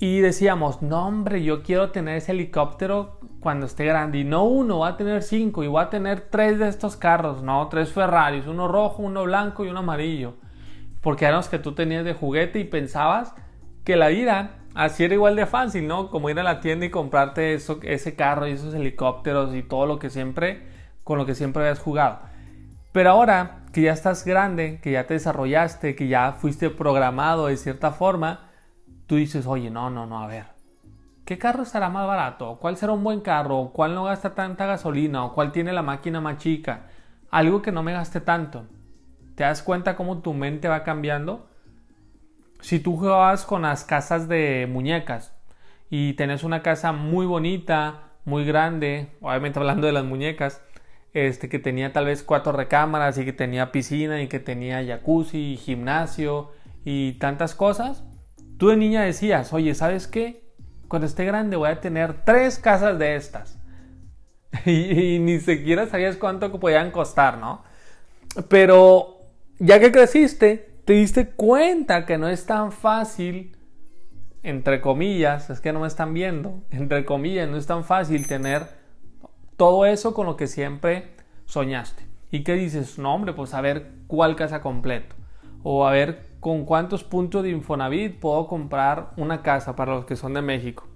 Y 0.00 0.18
decíamos, 0.18 0.82
no 0.82 1.06
hombre, 1.06 1.44
yo 1.44 1.62
quiero 1.62 1.92
tener 1.92 2.16
ese 2.16 2.32
helicóptero 2.32 3.20
cuando 3.38 3.66
esté 3.66 3.84
grande. 3.84 4.18
Y 4.18 4.24
no 4.24 4.42
uno, 4.42 4.80
va 4.80 4.88
a 4.88 4.96
tener 4.96 5.22
cinco 5.22 5.62
y 5.62 5.68
va 5.68 5.82
a 5.82 5.90
tener 5.90 6.22
tres 6.30 6.58
de 6.58 6.68
estos 6.68 6.96
carros, 6.96 7.44
no, 7.44 7.68
tres 7.68 7.92
Ferraris, 7.92 8.48
uno 8.48 8.66
rojo, 8.66 9.02
uno 9.02 9.22
blanco 9.22 9.64
y 9.64 9.68
uno 9.68 9.78
amarillo 9.80 10.34
porque 11.00 11.24
eran 11.24 11.36
los 11.36 11.48
que 11.48 11.58
tú 11.58 11.74
tenías 11.74 12.04
de 12.04 12.14
juguete 12.14 12.58
y 12.58 12.64
pensabas 12.64 13.34
que 13.84 13.96
la 13.96 14.08
vida 14.08 14.58
así 14.74 15.04
era 15.04 15.14
igual 15.14 15.36
de 15.36 15.46
fácil, 15.46 15.86
¿no? 15.86 16.10
Como 16.10 16.30
ir 16.30 16.38
a 16.38 16.42
la 16.42 16.60
tienda 16.60 16.86
y 16.86 16.90
comprarte 16.90 17.54
eso, 17.54 17.80
ese 17.82 18.14
carro 18.14 18.46
y 18.46 18.52
esos 18.52 18.74
helicópteros 18.74 19.54
y 19.54 19.62
todo 19.62 19.86
lo 19.86 19.98
que 19.98 20.10
siempre, 20.10 20.66
con 21.04 21.18
lo 21.18 21.26
que 21.26 21.34
siempre 21.34 21.62
habías 21.62 21.80
jugado. 21.80 22.20
Pero 22.92 23.10
ahora 23.10 23.62
que 23.72 23.82
ya 23.82 23.92
estás 23.92 24.24
grande, 24.24 24.80
que 24.82 24.92
ya 24.92 25.06
te 25.06 25.14
desarrollaste, 25.14 25.94
que 25.94 26.08
ya 26.08 26.32
fuiste 26.32 26.70
programado 26.70 27.46
de 27.46 27.56
cierta 27.56 27.92
forma, 27.92 28.49
tú 29.10 29.16
dices, 29.16 29.44
oye, 29.48 29.70
no, 29.70 29.90
no, 29.90 30.06
no, 30.06 30.22
a 30.22 30.28
ver, 30.28 30.44
¿qué 31.24 31.36
carro 31.36 31.64
estará 31.64 31.88
más 31.88 32.06
barato? 32.06 32.58
¿Cuál 32.60 32.76
será 32.76 32.92
un 32.92 33.02
buen 33.02 33.22
carro? 33.22 33.72
¿Cuál 33.72 33.92
no 33.92 34.04
gasta 34.04 34.36
tanta 34.36 34.66
gasolina? 34.66 35.24
¿O 35.24 35.34
cuál 35.34 35.50
tiene 35.50 35.72
la 35.72 35.82
máquina 35.82 36.20
más 36.20 36.38
chica? 36.38 36.82
Algo 37.28 37.60
que 37.60 37.72
no 37.72 37.82
me 37.82 37.92
gaste 37.92 38.20
tanto. 38.20 38.68
¿Te 39.34 39.42
das 39.42 39.64
cuenta 39.64 39.96
cómo 39.96 40.18
tu 40.18 40.32
mente 40.32 40.68
va 40.68 40.84
cambiando? 40.84 41.50
Si 42.60 42.78
tú 42.78 42.96
jugabas 42.96 43.44
con 43.44 43.62
las 43.62 43.82
casas 43.82 44.28
de 44.28 44.68
muñecas 44.70 45.34
y 45.90 46.12
tenés 46.12 46.44
una 46.44 46.62
casa 46.62 46.92
muy 46.92 47.26
bonita, 47.26 48.12
muy 48.24 48.44
grande, 48.44 49.08
obviamente 49.20 49.58
hablando 49.58 49.88
de 49.88 49.92
las 49.92 50.04
muñecas, 50.04 50.62
este 51.14 51.48
que 51.48 51.58
tenía 51.58 51.92
tal 51.92 52.04
vez 52.04 52.22
cuatro 52.22 52.52
recámaras 52.52 53.18
y 53.18 53.24
que 53.24 53.32
tenía 53.32 53.72
piscina 53.72 54.22
y 54.22 54.28
que 54.28 54.38
tenía 54.38 54.86
jacuzzi 54.86 55.56
gimnasio 55.56 56.52
y 56.84 57.14
tantas 57.14 57.56
cosas, 57.56 58.04
tú 58.60 58.68
de 58.68 58.76
niña 58.76 59.00
decías, 59.00 59.54
oye, 59.54 59.74
¿sabes 59.74 60.06
qué? 60.06 60.44
Cuando 60.86 61.06
esté 61.06 61.24
grande 61.24 61.56
voy 61.56 61.70
a 61.70 61.80
tener 61.80 62.26
tres 62.26 62.58
casas 62.58 62.98
de 62.98 63.16
estas. 63.16 63.58
y, 64.66 65.18
ni 65.18 65.40
siquiera 65.40 65.86
sabías 65.86 66.18
cuánto 66.18 66.60
podían 66.60 66.90
costar, 66.90 67.38
¿no? 67.38 67.64
Pero 68.50 69.16
ya 69.58 69.80
que 69.80 69.90
creciste, 69.90 70.82
te 70.84 70.92
diste 70.92 71.30
cuenta 71.30 72.04
que 72.04 72.18
no 72.18 72.28
es 72.28 72.44
tan 72.44 72.70
fácil, 72.70 73.56
entre 74.42 74.82
comillas, 74.82 75.48
es 75.48 75.62
que 75.62 75.72
no 75.72 75.80
me 75.80 75.88
están 75.88 76.12
viendo, 76.12 76.62
entre 76.70 77.06
comillas, 77.06 77.48
no 77.48 77.56
es 77.56 77.66
tan 77.66 77.82
fácil 77.82 78.26
tener 78.26 78.66
todo 79.56 79.86
eso 79.86 80.12
con 80.12 80.26
lo 80.26 80.36
que 80.36 80.46
siempre 80.46 81.14
soñaste. 81.46 82.02
¿Y 82.30 82.44
qué 82.44 82.56
dices? 82.56 82.98
No, 82.98 83.14
hombre, 83.14 83.32
pues 83.32 83.54
a 83.54 83.62
ver 83.62 83.86
cuál 84.06 84.36
casa 84.36 84.60
completo. 84.60 85.16
O 85.62 85.86
a 85.86 85.92
ver 85.92 86.29
con 86.40 86.64
cuántos 86.64 87.04
puntos 87.04 87.42
de 87.42 87.50
Infonavit 87.50 88.18
puedo 88.18 88.46
comprar 88.46 89.10
una 89.16 89.42
casa 89.42 89.76
para 89.76 89.94
los 89.94 90.06
que 90.06 90.16
son 90.16 90.34
de 90.34 90.42
México. 90.42 90.88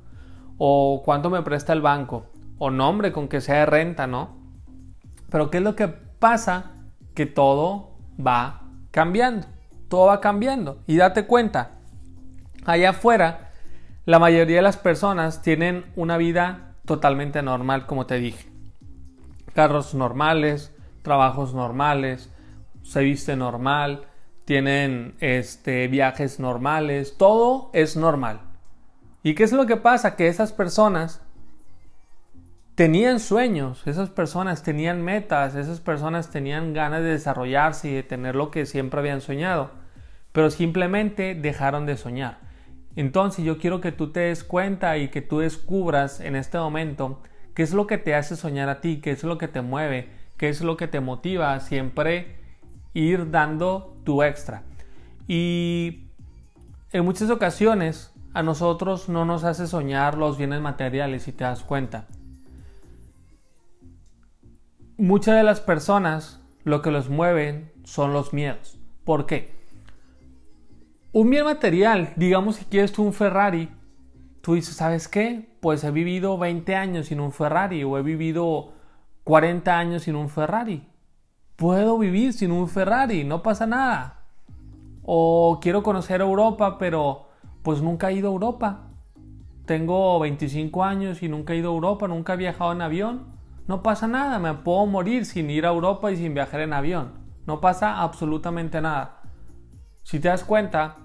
O 0.56 1.02
cuánto 1.04 1.30
me 1.30 1.42
presta 1.42 1.72
el 1.72 1.82
banco. 1.82 2.26
O 2.58 2.70
nombre 2.70 3.12
con 3.12 3.28
que 3.28 3.40
sea 3.40 3.60
de 3.60 3.66
renta, 3.66 4.06
¿no? 4.06 4.36
Pero 5.28 5.50
¿qué 5.50 5.58
es 5.58 5.64
lo 5.64 5.76
que 5.76 5.88
pasa? 5.88 6.72
Que 7.14 7.26
todo 7.26 7.90
va 8.24 8.62
cambiando. 8.90 9.46
Todo 9.88 10.06
va 10.06 10.20
cambiando. 10.20 10.78
Y 10.86 10.96
date 10.96 11.26
cuenta, 11.26 11.72
allá 12.64 12.90
afuera, 12.90 13.50
la 14.06 14.18
mayoría 14.18 14.56
de 14.56 14.62
las 14.62 14.76
personas 14.76 15.42
tienen 15.42 15.84
una 15.96 16.16
vida 16.16 16.74
totalmente 16.84 17.42
normal, 17.42 17.86
como 17.86 18.06
te 18.06 18.18
dije. 18.18 18.50
Carros 19.54 19.94
normales, 19.94 20.74
trabajos 21.02 21.54
normales, 21.54 22.32
se 22.82 23.00
viste 23.00 23.36
normal, 23.36 24.06
tienen 24.44 25.14
este, 25.20 25.88
viajes 25.88 26.38
normales, 26.38 27.16
todo 27.16 27.70
es 27.72 27.96
normal. 27.96 28.40
¿Y 29.22 29.34
qué 29.34 29.44
es 29.44 29.52
lo 29.52 29.66
que 29.66 29.76
pasa? 29.76 30.16
Que 30.16 30.28
esas 30.28 30.52
personas 30.52 31.22
tenían 32.74 33.20
sueños, 33.20 33.86
esas 33.86 34.10
personas 34.10 34.62
tenían 34.62 35.02
metas, 35.02 35.54
esas 35.54 35.80
personas 35.80 36.30
tenían 36.30 36.74
ganas 36.74 37.02
de 37.02 37.10
desarrollarse 37.10 37.88
y 37.88 37.94
de 37.94 38.02
tener 38.02 38.34
lo 38.34 38.50
que 38.50 38.66
siempre 38.66 39.00
habían 39.00 39.20
soñado, 39.20 39.70
pero 40.32 40.50
simplemente 40.50 41.34
dejaron 41.34 41.86
de 41.86 41.96
soñar. 41.96 42.38
Entonces 42.96 43.44
yo 43.44 43.58
quiero 43.58 43.80
que 43.80 43.92
tú 43.92 44.12
te 44.12 44.20
des 44.20 44.44
cuenta 44.44 44.98
y 44.98 45.08
que 45.08 45.22
tú 45.22 45.38
descubras 45.38 46.20
en 46.20 46.36
este 46.36 46.58
momento 46.58 47.22
qué 47.54 47.62
es 47.62 47.72
lo 47.72 47.86
que 47.86 47.98
te 47.98 48.14
hace 48.14 48.36
soñar 48.36 48.68
a 48.68 48.80
ti, 48.80 49.00
qué 49.00 49.12
es 49.12 49.24
lo 49.24 49.38
que 49.38 49.48
te 49.48 49.62
mueve, 49.62 50.08
qué 50.36 50.48
es 50.48 50.60
lo 50.60 50.76
que 50.76 50.88
te 50.88 51.00
motiva 51.00 51.54
a 51.54 51.60
siempre 51.60 52.36
ir 52.92 53.30
dando 53.30 53.93
tu 54.04 54.22
extra. 54.22 54.62
Y 55.26 56.08
en 56.92 57.04
muchas 57.04 57.30
ocasiones 57.30 58.12
a 58.32 58.42
nosotros 58.42 59.08
no 59.08 59.24
nos 59.24 59.44
hace 59.44 59.66
soñar 59.66 60.16
los 60.16 60.38
bienes 60.38 60.60
materiales 60.60 61.24
si 61.24 61.32
te 61.32 61.44
das 61.44 61.62
cuenta 61.62 62.06
muchas 64.96 65.36
de 65.36 65.42
las 65.42 65.60
personas 65.60 66.40
lo 66.64 66.82
que 66.82 66.90
los 66.90 67.08
mueven 67.08 67.72
son 67.84 68.12
los 68.12 68.32
miedos. 68.32 68.78
¿Por 69.04 69.26
qué? 69.26 69.52
Un 71.12 71.30
bien 71.30 71.44
material, 71.44 72.12
digamos 72.16 72.56
si 72.56 72.64
quieres 72.64 72.92
tú 72.92 73.04
un 73.04 73.12
Ferrari, 73.12 73.68
tú 74.40 74.54
dices, 74.54 74.76
¿sabes 74.76 75.08
qué? 75.08 75.48
Pues 75.60 75.84
he 75.84 75.90
vivido 75.90 76.38
20 76.38 76.74
años 76.74 77.06
sin 77.06 77.20
un 77.20 77.32
Ferrari 77.32 77.84
o 77.84 77.98
he 77.98 78.02
vivido 78.02 78.72
40 79.24 79.78
años 79.78 80.02
sin 80.02 80.16
un 80.16 80.28
Ferrari. 80.28 80.88
Puedo 81.56 81.98
vivir 81.98 82.32
sin 82.32 82.50
un 82.50 82.68
Ferrari, 82.68 83.22
no 83.22 83.42
pasa 83.42 83.66
nada. 83.66 84.22
O 85.02 85.60
quiero 85.62 85.82
conocer 85.82 86.20
Europa, 86.20 86.78
pero 86.78 87.28
pues 87.62 87.80
nunca 87.80 88.10
he 88.10 88.14
ido 88.14 88.28
a 88.28 88.32
Europa. 88.32 88.88
Tengo 89.64 90.18
25 90.18 90.84
años 90.84 91.22
y 91.22 91.28
nunca 91.28 91.52
he 91.52 91.56
ido 91.56 91.70
a 91.70 91.74
Europa, 91.74 92.08
nunca 92.08 92.34
he 92.34 92.36
viajado 92.36 92.72
en 92.72 92.82
avión 92.82 93.32
No 93.66 93.82
pasa 93.82 94.06
nada, 94.06 94.38
me 94.38 94.52
puedo 94.52 94.84
morir 94.84 95.24
sin 95.24 95.48
ir 95.48 95.64
a 95.64 95.70
Europa 95.70 96.10
y 96.10 96.16
sin 96.16 96.34
viajar 96.34 96.60
en 96.60 96.72
avión. 96.72 97.12
No 97.46 97.60
pasa 97.60 98.02
absolutamente 98.02 98.80
nada. 98.80 99.22
Si 100.02 100.20
te 100.20 100.28
das 100.28 100.44
cuenta, 100.44 100.96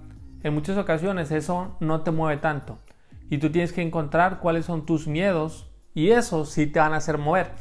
en 0.42 0.52
muchas 0.52 0.76
ocasiones 0.76 1.30
eso 1.30 1.76
no 1.80 2.02
te 2.02 2.10
mueve 2.10 2.40
tanto. 2.40 2.78
Y 3.30 3.38
tú 3.38 3.50
tienes 3.50 3.72
que 3.72 3.82
encontrar 3.82 4.40
cuáles 4.40 4.66
son 4.66 4.84
tus 4.84 5.06
miedos 5.06 5.70
y 5.94 6.10
eso 6.10 6.44
sí 6.44 6.66
te 6.66 6.80
van 6.80 6.92
a 6.92 6.96
hacer 6.96 7.18
mover. 7.18 7.52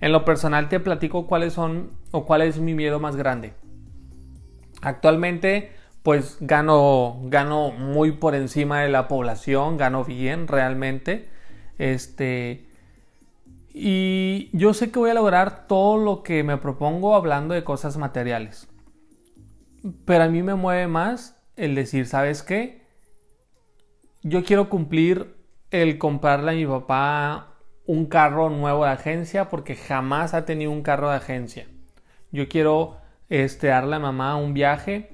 En 0.00 0.12
lo 0.12 0.24
personal 0.24 0.68
te 0.68 0.80
platico 0.80 1.26
cuáles 1.26 1.52
son 1.52 1.90
o 2.10 2.24
cuál 2.24 2.42
es 2.42 2.58
mi 2.58 2.74
miedo 2.74 3.00
más 3.00 3.16
grande. 3.16 3.54
Actualmente 4.82 5.70
pues 6.02 6.38
gano, 6.40 7.20
gano 7.24 7.72
muy 7.72 8.12
por 8.12 8.34
encima 8.34 8.80
de 8.80 8.88
la 8.88 9.08
población, 9.08 9.76
gano 9.76 10.04
bien 10.04 10.48
realmente. 10.48 11.28
Este, 11.78 12.66
y 13.68 14.50
yo 14.56 14.72
sé 14.74 14.90
que 14.90 14.98
voy 14.98 15.10
a 15.10 15.14
lograr 15.14 15.66
todo 15.66 15.98
lo 15.98 16.22
que 16.22 16.42
me 16.42 16.56
propongo 16.56 17.14
hablando 17.14 17.54
de 17.54 17.64
cosas 17.64 17.96
materiales. 17.98 18.68
Pero 20.04 20.24
a 20.24 20.28
mí 20.28 20.42
me 20.42 20.54
mueve 20.54 20.86
más 20.86 21.42
el 21.56 21.74
decir, 21.74 22.06
¿sabes 22.06 22.42
qué? 22.42 22.82
Yo 24.22 24.44
quiero 24.44 24.68
cumplir 24.68 25.36
el 25.70 25.98
comprarle 25.98 26.52
a 26.52 26.54
mi 26.54 26.66
papá 26.66 27.58
un 27.86 28.06
carro 28.06 28.50
nuevo 28.50 28.84
de 28.84 28.90
agencia 28.90 29.48
porque 29.48 29.76
jamás 29.76 30.34
ha 30.34 30.44
tenido 30.44 30.70
un 30.70 30.82
carro 30.82 31.10
de 31.10 31.16
agencia. 31.16 31.66
Yo 32.32 32.48
quiero 32.48 32.96
este, 33.28 33.68
darle 33.68 33.96
a 33.96 33.98
mamá 33.98 34.36
un 34.36 34.54
viaje 34.54 35.10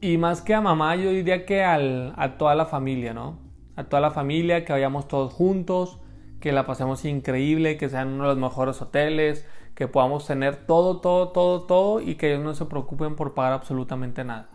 y 0.00 0.16
más 0.16 0.42
que 0.42 0.54
a 0.54 0.60
mamá, 0.60 0.94
yo 0.94 1.10
diría 1.10 1.44
que 1.44 1.64
a 1.64 2.36
toda 2.38 2.54
la 2.54 2.66
familia, 2.66 3.14
¿no? 3.14 3.38
A 3.74 3.84
toda 3.84 4.00
la 4.00 4.12
familia, 4.12 4.64
que 4.64 4.72
vayamos 4.72 5.08
todos 5.08 5.32
juntos, 5.32 5.98
que 6.40 6.52
la 6.52 6.66
pasemos 6.66 7.04
increíble, 7.04 7.76
que 7.76 7.88
sean 7.88 8.08
uno 8.08 8.24
de 8.24 8.28
los 8.30 8.38
mejores 8.38 8.80
hoteles, 8.80 9.44
que 9.74 9.88
podamos 9.88 10.26
tener 10.26 10.66
todo, 10.66 11.00
todo, 11.00 11.30
todo, 11.30 11.62
todo 11.62 12.00
y 12.00 12.14
que 12.14 12.32
ellos 12.32 12.44
no 12.44 12.54
se 12.54 12.66
preocupen 12.66 13.16
por 13.16 13.34
pagar 13.34 13.52
absolutamente 13.54 14.24
nada. 14.24 14.48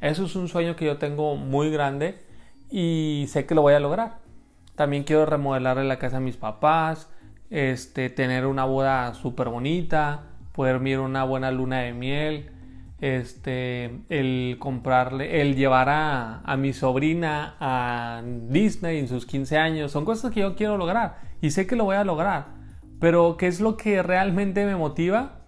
Eso 0.00 0.24
es 0.24 0.34
un 0.34 0.48
sueño 0.48 0.76
que 0.76 0.86
yo 0.86 0.96
tengo 0.96 1.36
muy 1.36 1.70
grande 1.70 2.18
y 2.70 3.26
sé 3.28 3.44
que 3.44 3.54
lo 3.54 3.62
voy 3.62 3.74
a 3.74 3.80
lograr. 3.80 4.18
También 4.76 5.04
quiero 5.04 5.26
remodelarle 5.26 5.84
la 5.84 5.98
casa 5.98 6.18
a 6.18 6.20
mis 6.20 6.38
papás, 6.38 7.10
este, 7.50 8.08
tener 8.08 8.46
una 8.46 8.64
boda 8.64 9.12
súper 9.12 9.50
bonita, 9.50 10.29
poder 10.60 10.78
mirar 10.78 11.00
una 11.00 11.24
buena 11.24 11.50
luna 11.50 11.78
de 11.78 11.94
miel, 11.94 12.50
este, 13.00 14.02
el 14.10 14.58
comprarle, 14.58 15.40
el 15.40 15.56
llevar 15.56 15.88
a, 15.88 16.42
a, 16.42 16.58
mi 16.58 16.74
sobrina 16.74 17.56
a 17.58 18.20
Disney 18.22 18.98
en 18.98 19.08
sus 19.08 19.24
15 19.24 19.56
años, 19.56 19.90
son 19.90 20.04
cosas 20.04 20.30
que 20.30 20.40
yo 20.40 20.56
quiero 20.56 20.76
lograr 20.76 21.16
y 21.40 21.52
sé 21.52 21.66
que 21.66 21.76
lo 21.76 21.84
voy 21.84 21.96
a 21.96 22.04
lograr. 22.04 22.48
Pero 23.00 23.38
¿qué 23.38 23.46
es 23.46 23.62
lo 23.62 23.78
que 23.78 24.02
realmente 24.02 24.66
me 24.66 24.76
motiva? 24.76 25.46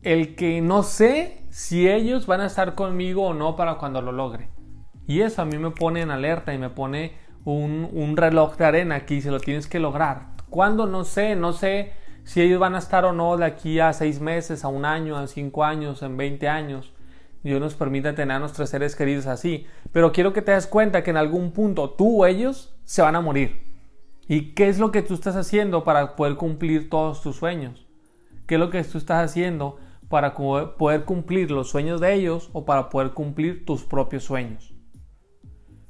El 0.00 0.34
que 0.34 0.62
no 0.62 0.82
sé 0.82 1.42
si 1.50 1.86
ellos 1.86 2.26
van 2.26 2.40
a 2.40 2.46
estar 2.46 2.74
conmigo 2.74 3.26
o 3.26 3.34
no 3.34 3.54
para 3.54 3.74
cuando 3.74 4.00
lo 4.00 4.12
logre. 4.12 4.48
Y 5.06 5.20
eso 5.20 5.42
a 5.42 5.44
mí 5.44 5.58
me 5.58 5.72
pone 5.72 6.00
en 6.00 6.10
alerta 6.10 6.54
y 6.54 6.58
me 6.58 6.70
pone 6.70 7.12
un, 7.44 7.86
un 7.92 8.16
reloj 8.16 8.56
de 8.56 8.64
arena 8.64 8.94
aquí, 8.94 9.20
se 9.20 9.30
lo 9.30 9.40
tienes 9.40 9.66
que 9.66 9.78
lograr. 9.78 10.28
¿Cuándo? 10.48 10.86
No 10.86 11.04
sé, 11.04 11.36
no 11.36 11.52
sé 11.52 11.92
si 12.28 12.42
ellos 12.42 12.60
van 12.60 12.74
a 12.74 12.78
estar 12.78 13.06
o 13.06 13.14
no 13.14 13.38
de 13.38 13.46
aquí 13.46 13.80
a 13.80 13.90
seis 13.94 14.20
meses, 14.20 14.62
a 14.62 14.68
un 14.68 14.84
año, 14.84 15.16
a 15.16 15.26
cinco 15.28 15.64
años, 15.64 16.02
en 16.02 16.18
20 16.18 16.46
años. 16.46 16.92
Dios 17.42 17.58
nos 17.58 17.74
permite 17.74 18.12
tener 18.12 18.36
a 18.36 18.38
nuestros 18.38 18.68
seres 18.68 18.94
queridos 18.94 19.26
así. 19.26 19.66
Pero 19.92 20.12
quiero 20.12 20.34
que 20.34 20.42
te 20.42 20.52
des 20.52 20.66
cuenta 20.66 21.02
que 21.02 21.08
en 21.08 21.16
algún 21.16 21.52
punto 21.52 21.88
tú 21.88 22.22
o 22.22 22.26
ellos 22.26 22.76
se 22.84 23.00
van 23.00 23.16
a 23.16 23.22
morir. 23.22 23.62
¿Y 24.28 24.52
qué 24.52 24.68
es 24.68 24.78
lo 24.78 24.92
que 24.92 25.00
tú 25.00 25.14
estás 25.14 25.36
haciendo 25.36 25.84
para 25.84 26.16
poder 26.16 26.36
cumplir 26.36 26.90
todos 26.90 27.22
tus 27.22 27.36
sueños? 27.36 27.86
¿Qué 28.46 28.56
es 28.56 28.60
lo 28.60 28.68
que 28.68 28.84
tú 28.84 28.98
estás 28.98 29.24
haciendo 29.24 29.78
para 30.10 30.34
poder 30.34 31.04
cumplir 31.06 31.50
los 31.50 31.70
sueños 31.70 31.98
de 31.98 32.12
ellos 32.12 32.50
o 32.52 32.66
para 32.66 32.90
poder 32.90 33.12
cumplir 33.12 33.64
tus 33.64 33.84
propios 33.84 34.24
sueños? 34.24 34.74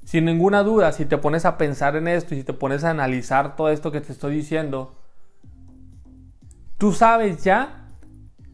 Sin 0.05 0.27
ninguna 0.27 0.62
duda, 0.62 0.92
si 0.92 1.05
te 1.05 1.18
pones 1.18 1.44
a 1.44 1.59
pensar 1.59 1.96
en 1.96 2.07
esto 2.07 2.37
y 2.37 2.38
si 2.38 2.44
te 2.44 2.53
pones 2.53 2.85
a 2.85 2.90
analizar 2.90 3.57
todo 3.57 3.70
esto 3.70 3.90
que 3.90 4.01
te 4.01 4.12
estoy 4.12 4.37
diciendo, 4.37 4.98
Tú 6.79 6.93
sabes 6.93 7.43
ya 7.43 7.88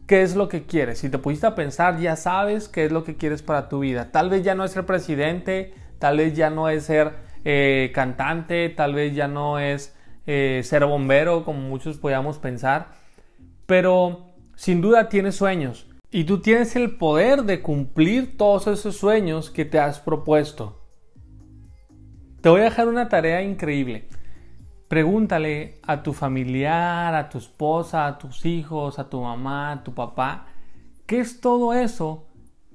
qué 0.07 0.23
es 0.23 0.35
lo 0.35 0.49
que 0.49 0.63
quieres. 0.63 0.97
Si 0.97 1.09
te 1.09 1.19
pusiste 1.19 1.45
a 1.45 1.53
pensar, 1.53 1.99
ya 1.99 2.15
sabes 2.15 2.67
qué 2.67 2.85
es 2.85 2.91
lo 2.91 3.03
que 3.03 3.15
quieres 3.15 3.43
para 3.43 3.69
tu 3.69 3.79
vida. 3.79 4.11
Tal 4.11 4.31
vez 4.31 4.43
ya 4.43 4.55
no 4.55 4.63
es 4.65 4.71
ser 4.71 4.85
presidente, 4.87 5.75
tal 5.99 6.17
vez 6.17 6.35
ya 6.35 6.49
no 6.49 6.67
es 6.69 6.85
ser 6.85 7.13
eh, 7.43 7.91
cantante, 7.93 8.69
tal 8.69 8.95
vez 8.95 9.13
ya 9.13 9.27
no 9.27 9.59
es 9.59 9.95
eh, 10.25 10.61
ser 10.63 10.85
bombero, 10.85 11.45
como 11.45 11.59
muchos 11.59 11.97
podíamos 11.97 12.39
pensar. 12.39 12.87
Pero 13.67 14.25
sin 14.55 14.81
duda 14.81 15.07
tienes 15.07 15.35
sueños 15.35 15.87
y 16.09 16.23
tú 16.23 16.41
tienes 16.41 16.75
el 16.75 16.97
poder 16.97 17.43
de 17.43 17.61
cumplir 17.61 18.37
todos 18.37 18.65
esos 18.65 18.97
sueños 18.97 19.51
que 19.51 19.65
te 19.65 19.77
has 19.79 19.99
propuesto. 19.99 20.81
Te 22.41 22.49
voy 22.49 22.61
a 22.61 22.65
dejar 22.65 22.87
una 22.87 23.07
tarea 23.07 23.43
increíble. 23.43 24.07
Pregúntale 24.87 25.79
a 25.81 26.03
tu 26.03 26.13
familiar, 26.13 27.15
a 27.15 27.27
tu 27.27 27.39
esposa, 27.39 28.05
a 28.05 28.17
tus 28.19 28.45
hijos, 28.45 28.99
a 28.99 29.09
tu 29.09 29.19
mamá, 29.19 29.71
a 29.71 29.83
tu 29.83 29.95
papá, 29.95 30.45
¿qué 31.07 31.19
es 31.19 31.41
todo 31.41 31.73
eso 31.73 32.27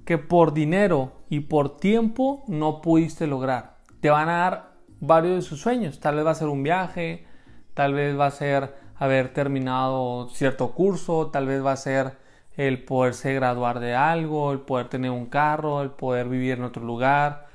que 0.04 0.18
por 0.18 0.52
dinero 0.52 1.12
y 1.28 1.40
por 1.40 1.76
tiempo 1.76 2.42
no 2.48 2.80
pudiste 2.80 3.28
lograr? 3.28 3.76
Te 4.00 4.10
van 4.10 4.28
a 4.28 4.38
dar 4.38 4.72
varios 4.98 5.36
de 5.36 5.42
sus 5.42 5.60
sueños. 5.60 6.00
Tal 6.00 6.16
vez 6.16 6.26
va 6.26 6.32
a 6.32 6.34
ser 6.34 6.48
un 6.48 6.64
viaje, 6.64 7.26
tal 7.74 7.94
vez 7.94 8.18
va 8.18 8.26
a 8.26 8.30
ser 8.32 8.74
haber 8.96 9.32
terminado 9.32 10.28
cierto 10.30 10.72
curso, 10.72 11.28
tal 11.28 11.46
vez 11.46 11.64
va 11.64 11.72
a 11.72 11.76
ser 11.76 12.18
el 12.56 12.84
poderse 12.84 13.32
graduar 13.34 13.78
de 13.78 13.94
algo, 13.94 14.50
el 14.52 14.60
poder 14.60 14.88
tener 14.88 15.12
un 15.12 15.26
carro, 15.26 15.80
el 15.80 15.90
poder 15.90 16.28
vivir 16.28 16.58
en 16.58 16.64
otro 16.64 16.84
lugar, 16.84 17.46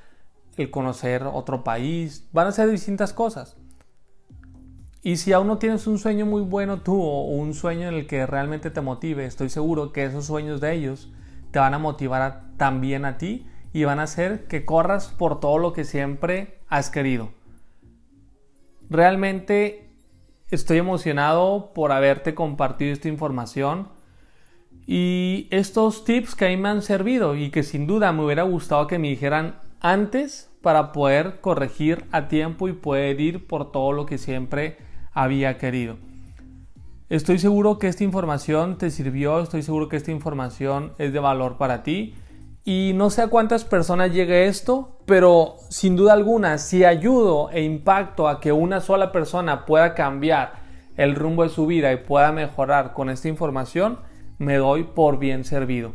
el 0.56 0.72
conocer 0.72 1.24
otro 1.24 1.64
país. 1.66 2.28
Van 2.32 2.48
a 2.48 2.52
ser 2.54 2.70
distintas 2.70 3.12
cosas. 3.12 3.58
Y 5.06 5.18
si 5.18 5.34
aún 5.34 5.46
no 5.46 5.60
tienes 5.60 5.86
un 5.86 6.00
sueño 6.00 6.26
muy 6.26 6.42
bueno 6.42 6.82
tú 6.82 7.00
o 7.00 7.26
un 7.26 7.54
sueño 7.54 7.88
en 7.88 7.94
el 7.94 8.08
que 8.08 8.26
realmente 8.26 8.72
te 8.72 8.82
motive, 8.82 9.26
estoy 9.26 9.50
seguro 9.50 9.94
que 9.94 10.04
esos 10.04 10.26
sueños 10.26 10.62
de 10.62 10.74
ellos 10.74 11.12
te 11.52 11.60
van 11.60 11.76
a 11.76 11.78
motivar 11.78 12.42
también 12.58 13.06
a 13.06 13.20
ti 13.20 13.46
y 13.72 13.84
van 13.84 14.00
a 14.00 14.04
hacer 14.04 14.48
que 14.48 14.66
corras 14.66 15.10
por 15.10 15.40
todo 15.40 15.60
lo 15.60 15.74
que 15.74 15.84
siempre 15.84 16.58
has 16.70 16.90
querido. 16.90 17.30
Realmente 18.90 19.92
estoy 20.50 20.80
emocionado 20.80 21.72
por 21.76 21.92
haberte 21.92 22.34
compartido 22.34 22.92
esta 22.92 23.08
información 23.08 23.90
y 24.88 25.48
estos 25.52 26.04
tips 26.04 26.34
que 26.34 26.46
a 26.48 26.50
mí 26.50 26.58
me 26.58 26.70
han 26.70 26.82
servido 26.82 27.36
y 27.36 27.52
que 27.52 27.62
sin 27.62 27.86
duda 27.86 28.12
me 28.12 28.26
hubiera 28.26 28.42
gustado 28.42 28.88
que 28.88 28.98
me 28.98 29.10
dijeran 29.10 29.60
antes 29.82 30.50
para 30.64 30.92
poder 30.92 31.42
corregir 31.42 32.06
a 32.12 32.28
tiempo 32.28 32.68
y 32.68 32.74
poder 32.74 33.22
ir 33.22 33.46
por 33.46 33.72
todo 33.72 33.92
lo 33.92 34.08
que 34.08 34.18
siempre 34.18 34.95
había 35.16 35.58
querido. 35.58 35.98
Estoy 37.10 37.40
seguro 37.40 37.80
que 37.80 37.88
esta 37.88 38.04
información 38.04 38.78
te 38.78 38.92
sirvió, 38.92 39.40
estoy 39.40 39.64
seguro 39.64 39.90
que 39.90 39.96
esta 39.96 40.12
información 40.12 40.94
es 41.00 41.14
de 41.14 41.20
valor 41.20 41.58
para 41.58 41.82
ti 41.82 42.14
y 42.64 42.94
no 42.96 43.10
sé 43.10 43.22
a 43.22 43.28
cuántas 43.28 43.64
personas 43.64 44.12
llegue 44.12 44.48
esto, 44.48 45.00
pero 45.06 45.56
sin 45.70 45.96
duda 45.96 46.14
alguna, 46.14 46.58
si 46.58 46.84
ayudo 46.84 47.50
e 47.52 47.62
impacto 47.64 48.28
a 48.28 48.40
que 48.40 48.52
una 48.52 48.82
sola 48.82 49.12
persona 49.12 49.66
pueda 49.66 49.94
cambiar 49.94 50.54
el 50.98 51.16
rumbo 51.16 51.44
de 51.44 51.50
su 51.50 51.68
vida 51.68 51.94
y 51.94 51.98
pueda 51.98 52.32
mejorar 52.32 52.94
con 52.94 53.10
esta 53.10 53.28
información, 53.28 54.00
me 54.40 54.56
doy 54.56 54.84
por 54.84 55.20
bien 55.20 55.44
servido. 55.44 55.94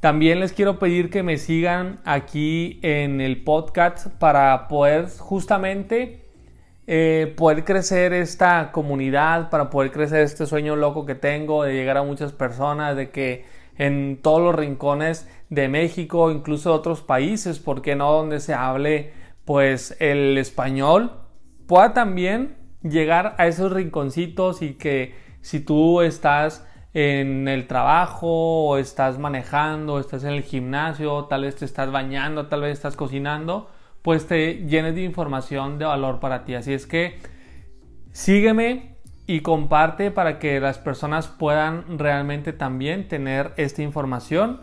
También 0.00 0.40
les 0.40 0.52
quiero 0.52 0.78
pedir 0.78 1.10
que 1.10 1.22
me 1.22 1.36
sigan 1.36 2.00
aquí 2.04 2.80
en 2.82 3.20
el 3.20 3.44
podcast 3.44 4.08
para 4.18 4.66
poder 4.66 5.08
justamente 5.18 6.21
eh, 6.86 7.32
poder 7.36 7.64
crecer 7.64 8.12
esta 8.12 8.72
comunidad, 8.72 9.50
para 9.50 9.70
poder 9.70 9.92
crecer 9.92 10.22
este 10.22 10.46
sueño 10.46 10.76
loco 10.76 11.06
que 11.06 11.14
tengo 11.14 11.64
de 11.64 11.74
llegar 11.74 11.96
a 11.96 12.02
muchas 12.02 12.32
personas, 12.32 12.96
de 12.96 13.10
que 13.10 13.44
en 13.78 14.20
todos 14.20 14.40
los 14.40 14.54
rincones 14.54 15.28
de 15.48 15.68
México, 15.68 16.30
incluso 16.30 16.70
de 16.70 16.76
otros 16.76 17.00
países, 17.00 17.58
¿por 17.58 17.82
qué 17.82 17.96
no? 17.96 18.12
Donde 18.12 18.40
se 18.40 18.54
hable 18.54 19.12
pues 19.44 19.96
el 20.00 20.38
español, 20.38 21.12
pueda 21.66 21.92
también 21.94 22.56
llegar 22.82 23.34
a 23.38 23.46
esos 23.46 23.72
rinconcitos 23.72 24.62
y 24.62 24.74
que 24.74 25.14
si 25.40 25.60
tú 25.60 26.00
estás 26.00 26.66
en 26.94 27.48
el 27.48 27.66
trabajo 27.66 28.66
o 28.66 28.76
estás 28.76 29.18
manejando, 29.18 29.98
estás 29.98 30.24
en 30.24 30.30
el 30.30 30.42
gimnasio, 30.42 31.24
tal 31.24 31.42
vez 31.42 31.56
te 31.56 31.64
estás 31.64 31.90
bañando, 31.90 32.46
tal 32.46 32.62
vez 32.62 32.72
estás 32.72 32.96
cocinando, 32.96 33.70
pues 34.02 34.26
te 34.26 34.66
llenes 34.66 34.94
de 34.94 35.02
información 35.02 35.78
de 35.78 35.84
valor 35.84 36.20
para 36.20 36.44
ti. 36.44 36.54
Así 36.54 36.72
es 36.72 36.86
que 36.86 37.18
sígueme 38.12 38.96
y 39.26 39.40
comparte 39.40 40.10
para 40.10 40.38
que 40.38 40.60
las 40.60 40.78
personas 40.78 41.28
puedan 41.28 41.98
realmente 41.98 42.52
también 42.52 43.08
tener 43.08 43.52
esta 43.56 43.82
información 43.82 44.60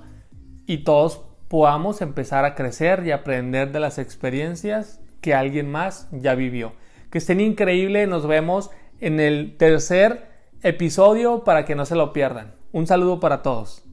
y 0.68 0.80
todos 0.80 1.26
podamos 1.48 2.02
empezar 2.02 2.46
a 2.46 2.54
crecer 2.54 3.06
y 3.06 3.12
aprender 3.12 3.72
de 3.72 3.80
las 3.80 3.98
experiencias 3.98 5.02
que 5.22 5.34
alguien 5.34 5.72
más 5.72 6.08
ya 6.12 6.36
vivió. 6.36 6.74
Que 7.10 7.18
estén 7.18 7.40
increíble, 7.40 8.06
nos 8.06 8.28
vemos 8.28 8.70
en 9.00 9.20
el 9.20 9.58
tercer 9.58 10.30
episodio 10.62 11.44
para 11.44 11.66
que 11.66 11.76
no 11.76 11.86
se 11.86 11.96
lo 11.96 12.14
pierdan. 12.14 12.54
Un 12.72 12.86
saludo 12.86 13.20
para 13.20 13.42
todos. 13.42 13.89